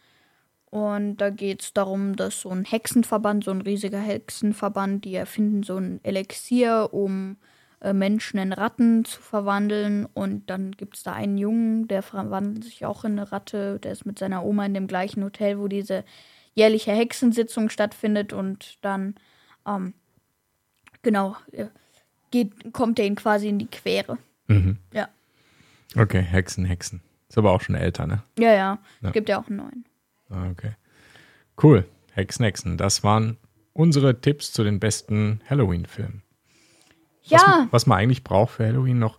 und 0.71 1.19
da 1.19 1.31
geht 1.31 1.63
es 1.63 1.73
darum, 1.73 2.17
dass 2.17 2.41
so 2.41 2.51
ein 2.51 2.65
Hexenverband, 2.65 3.45
so 3.45 3.51
ein 3.51 3.63
riesiger 3.63 4.01
Hexenverband, 4.01 5.05
die 5.05 5.15
erfinden 5.15 5.63
so 5.63 5.77
ein 5.77 6.01
Elixier, 6.03 6.89
um 6.93 7.37
äh, 7.81 7.93
Menschen 7.93 8.39
in 8.39 8.53
Ratten 8.53 9.05
zu 9.05 9.23
verwandeln. 9.23 10.07
Und 10.13 10.51
dann 10.51 10.73
gibt 10.73 10.97
es 10.97 11.03
da 11.03 11.13
einen 11.13 11.39
Jungen, 11.39 11.89
der 11.89 12.03
verwandelt 12.03 12.65
sich 12.65 12.85
auch 12.85 13.05
in 13.05 13.13
eine 13.13 13.31
Ratte. 13.33 13.79
Der 13.79 13.93
ist 13.93 14.07
mit 14.07 14.19
seiner 14.19 14.45
Oma 14.45 14.67
in 14.67 14.75
dem 14.75 14.89
gleichen 14.89 15.23
Hotel, 15.25 15.59
wo 15.59 15.69
diese 15.69 16.05
jährliche 16.55 16.93
Hexensitzung 16.93 17.71
stattfindet. 17.71 18.33
Und 18.33 18.79
dann, 18.83 19.15
ähm, 19.67 19.95
genau, 21.03 21.37
äh, 21.53 21.67
geht, 22.33 22.73
kommt 22.73 22.99
er 22.99 23.07
ihn 23.07 23.17
quasi 23.17 23.49
in 23.49 23.59
die 23.59 23.69
Quere. 23.69 24.19
Mhm. 24.49 24.79
Ja. 24.93 25.09
Okay, 25.97 26.21
Hexen, 26.23 26.65
Hexen. 26.65 27.01
Ist 27.29 27.39
aber 27.39 27.53
auch 27.53 27.61
schon 27.61 27.75
älter, 27.75 28.07
ne? 28.07 28.23
Ja, 28.39 28.53
ja. 28.53 28.79
Ja. 29.01 29.11
Gibt 29.11 29.29
ja 29.29 29.41
auch 29.41 29.49
einen 29.49 29.57
neuen. 29.57 29.85
Ah, 30.31 30.49
okay. 30.51 30.73
Cool. 31.63 31.85
Hexen, 32.13 32.45
Hexen. 32.45 32.77
Das 32.77 33.03
waren 33.03 33.37
unsere 33.73 34.21
Tipps 34.21 34.53
zu 34.53 34.63
den 34.65 34.79
besten 34.81 35.41
Halloween-Filmen. 35.49 36.23
Was, 37.29 37.31
Ja, 37.43 37.49
man- 37.49 37.69
was 37.73 37.87
man 37.87 37.99
eigentlich 37.99 38.23
braucht 38.25 38.53
für 38.55 38.67
Halloween 38.67 38.99
noch, 38.99 39.19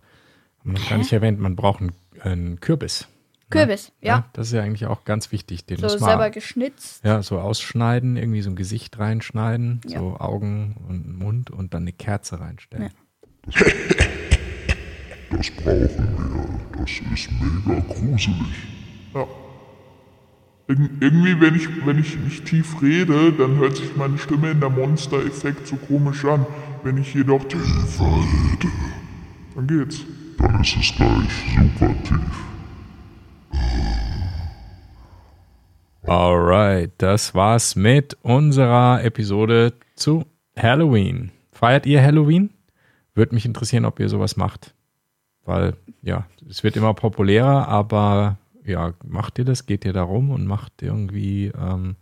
haben 0.60 0.72
wir 0.72 0.80
noch 0.80 0.88
gar 0.88 0.98
nicht 0.98 1.12
erwähnt, 1.12 1.38
man 1.38 1.56
braucht 1.56 1.80
einen, 1.80 1.92
einen 2.20 2.60
Kürbis. 2.60 3.06
Kürbis, 3.50 3.88
Ne? 4.02 4.08
ja. 4.08 4.28
Das 4.34 4.48
ist 4.48 4.52
ja 4.52 4.62
eigentlich 4.62 4.86
auch 4.86 5.04
ganz 5.04 5.32
wichtig. 5.32 5.64
Den 5.64 5.78
So 5.78 5.84
muss 5.86 6.00
man 6.00 6.10
selber 6.10 6.30
geschnitzt. 6.30 7.02
ja, 7.04 7.22
so 7.22 7.38
ausschneiden, 7.38 8.16
irgendwie 8.16 8.42
so 8.42 8.50
ein 8.50 8.56
Gesicht 8.56 8.98
reinschneiden, 8.98 9.80
Ja. 9.86 10.00
so 10.00 10.16
Augen 10.18 10.76
und 10.88 11.18
Mund 11.18 11.50
und 11.50 11.72
dann 11.74 11.82
eine 11.84 11.92
Kerze 11.92 12.40
reinstellen. 12.40 12.90
Das 15.38 15.52
brauchen 15.52 15.78
wir. 15.78 16.80
Das 16.80 16.90
ist 16.90 17.28
mega 17.30 17.80
gruselig. 17.86 18.36
Ja. 19.14 19.24
Ir 20.66 20.90
irgendwie, 21.00 21.40
wenn 21.40 21.54
ich, 21.54 21.86
wenn 21.86 21.98
ich 22.00 22.18
nicht 22.18 22.44
tief 22.44 22.82
rede, 22.82 23.32
dann 23.32 23.56
hört 23.56 23.76
sich 23.76 23.94
meine 23.94 24.18
Stimme 24.18 24.50
in 24.50 24.58
der 24.58 24.68
Monster-Effekt 24.68 25.68
so 25.68 25.76
komisch 25.76 26.24
an. 26.24 26.44
Wenn 26.82 26.98
ich 26.98 27.14
jedoch 27.14 27.44
tief 27.44 28.00
rede, 28.00 28.68
dann 29.54 29.66
geht's. 29.68 30.00
Dann 30.38 30.60
ist 30.60 30.76
es 30.76 30.96
gleich 30.96 31.30
super 31.56 31.94
tief. 32.02 32.44
Alright, 36.02 36.90
das 36.98 37.32
war's 37.36 37.76
mit 37.76 38.16
unserer 38.22 39.04
Episode 39.04 39.74
zu 39.94 40.24
Halloween. 40.56 41.30
Feiert 41.52 41.86
ihr 41.86 42.02
Halloween? 42.02 42.50
Würde 43.14 43.36
mich 43.36 43.46
interessieren, 43.46 43.84
ob 43.84 44.00
ihr 44.00 44.08
sowas 44.08 44.36
macht. 44.36 44.74
Weil, 45.48 45.72
ja, 46.02 46.26
es 46.50 46.62
wird 46.62 46.76
immer 46.76 46.92
populärer, 46.92 47.66
aber 47.68 48.36
ja, 48.66 48.92
macht 49.02 49.38
ihr 49.38 49.46
das? 49.46 49.64
Geht 49.64 49.86
ihr 49.86 49.94
da 49.94 50.02
rum 50.02 50.30
und 50.30 50.46
macht 50.46 50.74
irgendwie, 50.82 51.46
ähm, 51.58 51.96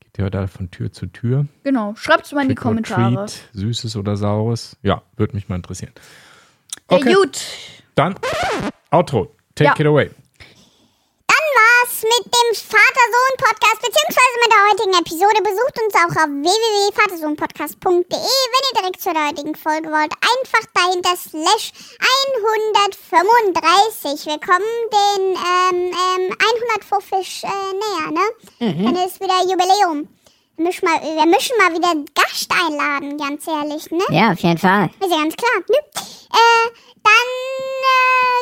geht 0.00 0.18
ihr 0.18 0.28
da 0.28 0.46
von 0.46 0.70
Tür 0.70 0.92
zu 0.92 1.06
Tür? 1.06 1.46
Genau. 1.62 1.94
Schreibt's 1.96 2.32
mal 2.32 2.42
in 2.42 2.50
die 2.50 2.54
Kommentare. 2.54 3.14
Treat, 3.24 3.48
Süßes 3.54 3.96
oder 3.96 4.18
Saures? 4.18 4.76
Ja, 4.82 5.00
würde 5.16 5.34
mich 5.34 5.48
mal 5.48 5.56
interessieren. 5.56 5.92
Ja, 6.90 6.98
Okay. 6.98 7.14
gut. 7.14 7.40
Dann, 7.94 8.16
Outro, 8.90 9.34
take 9.54 9.70
Ja. 9.70 9.80
it 9.80 9.86
away. 9.86 10.10
Mit 12.04 12.24
dem 12.28 12.50
Vater-Sohn-Podcast, 12.52 13.80
beziehungsweise 13.80 14.36
mit 14.44 14.52
der 14.52 14.60
heutigen 14.68 14.92
Episode. 15.00 15.40
Besucht 15.40 15.76
uns 15.80 15.94
auch 15.96 16.12
auf 16.20 16.28
www.vatersohnpodcast.de. 16.28 18.20
Wenn 18.52 18.64
ihr 18.68 18.76
direkt 18.76 19.00
zur 19.00 19.14
heutigen 19.16 19.56
Folge 19.56 19.88
wollt, 19.88 20.12
einfach 20.12 20.68
dahinter 20.76 21.16
slash 21.16 21.72
135. 22.36 24.26
Wir 24.26 24.36
kommen 24.36 24.68
den 24.92 25.32
ähm, 25.32 25.96
ähm, 25.96 26.28
150 26.84 27.44
äh, 27.44 27.72
näher, 27.72 28.12
ne? 28.12 28.20
Dann 28.84 28.96
ist 29.00 29.16
wieder 29.20 29.40
Jubiläum. 29.48 30.06
Wir 30.56 30.64
mischen, 30.66 30.84
mal, 30.86 31.00
wir 31.00 31.24
mischen 31.26 31.56
mal 31.56 31.72
wieder 31.72 32.04
Gast 32.14 32.52
einladen, 32.52 33.16
ganz 33.16 33.46
ehrlich, 33.48 33.90
ne? 33.90 34.04
Ja, 34.10 34.32
auf 34.32 34.40
jeden 34.40 34.58
Fall. 34.58 34.90
Ist 35.00 35.10
ja 35.10 35.22
ganz 35.22 35.34
klar. 35.36 35.56
Ne? 35.56 35.78
Äh, 36.36 36.68
dann, 37.02 37.28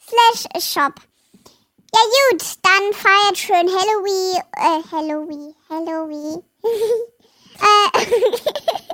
slash 0.08 0.48
shop. 0.64 0.94
Ja 1.94 2.02
gut, 2.04 2.42
dann 2.64 2.94
feiert 2.94 3.38
schön 3.38 3.70
Halloween, 3.70 4.42
äh, 4.56 4.82
Halloween, 4.92 5.56
Halloween. 5.70 6.44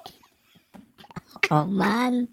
Oh 1.49 1.65
Mann. 1.65 2.27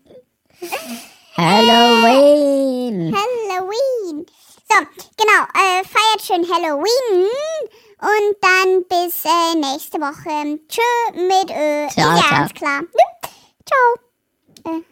Halloween. 1.36 3.14
Halloween. 3.14 4.26
So, 4.68 4.76
genau, 5.16 5.42
äh, 5.54 5.82
feiert 5.84 6.22
schön 6.22 6.46
Halloween 6.48 7.28
und 8.00 8.36
dann 8.40 8.84
bis 8.88 9.24
äh, 9.24 9.54
nächste 9.56 9.98
Woche. 9.98 10.60
Tschö 10.68 10.82
mit 11.14 11.50
Ö. 11.50 11.88
Ciao, 11.92 12.16
ja 12.16 12.22
ciao. 12.22 12.30
ganz 12.38 12.54
klar. 12.54 12.80
Ne? 12.82 12.88
Ciao. 13.66 14.74
Äh, 14.76 14.82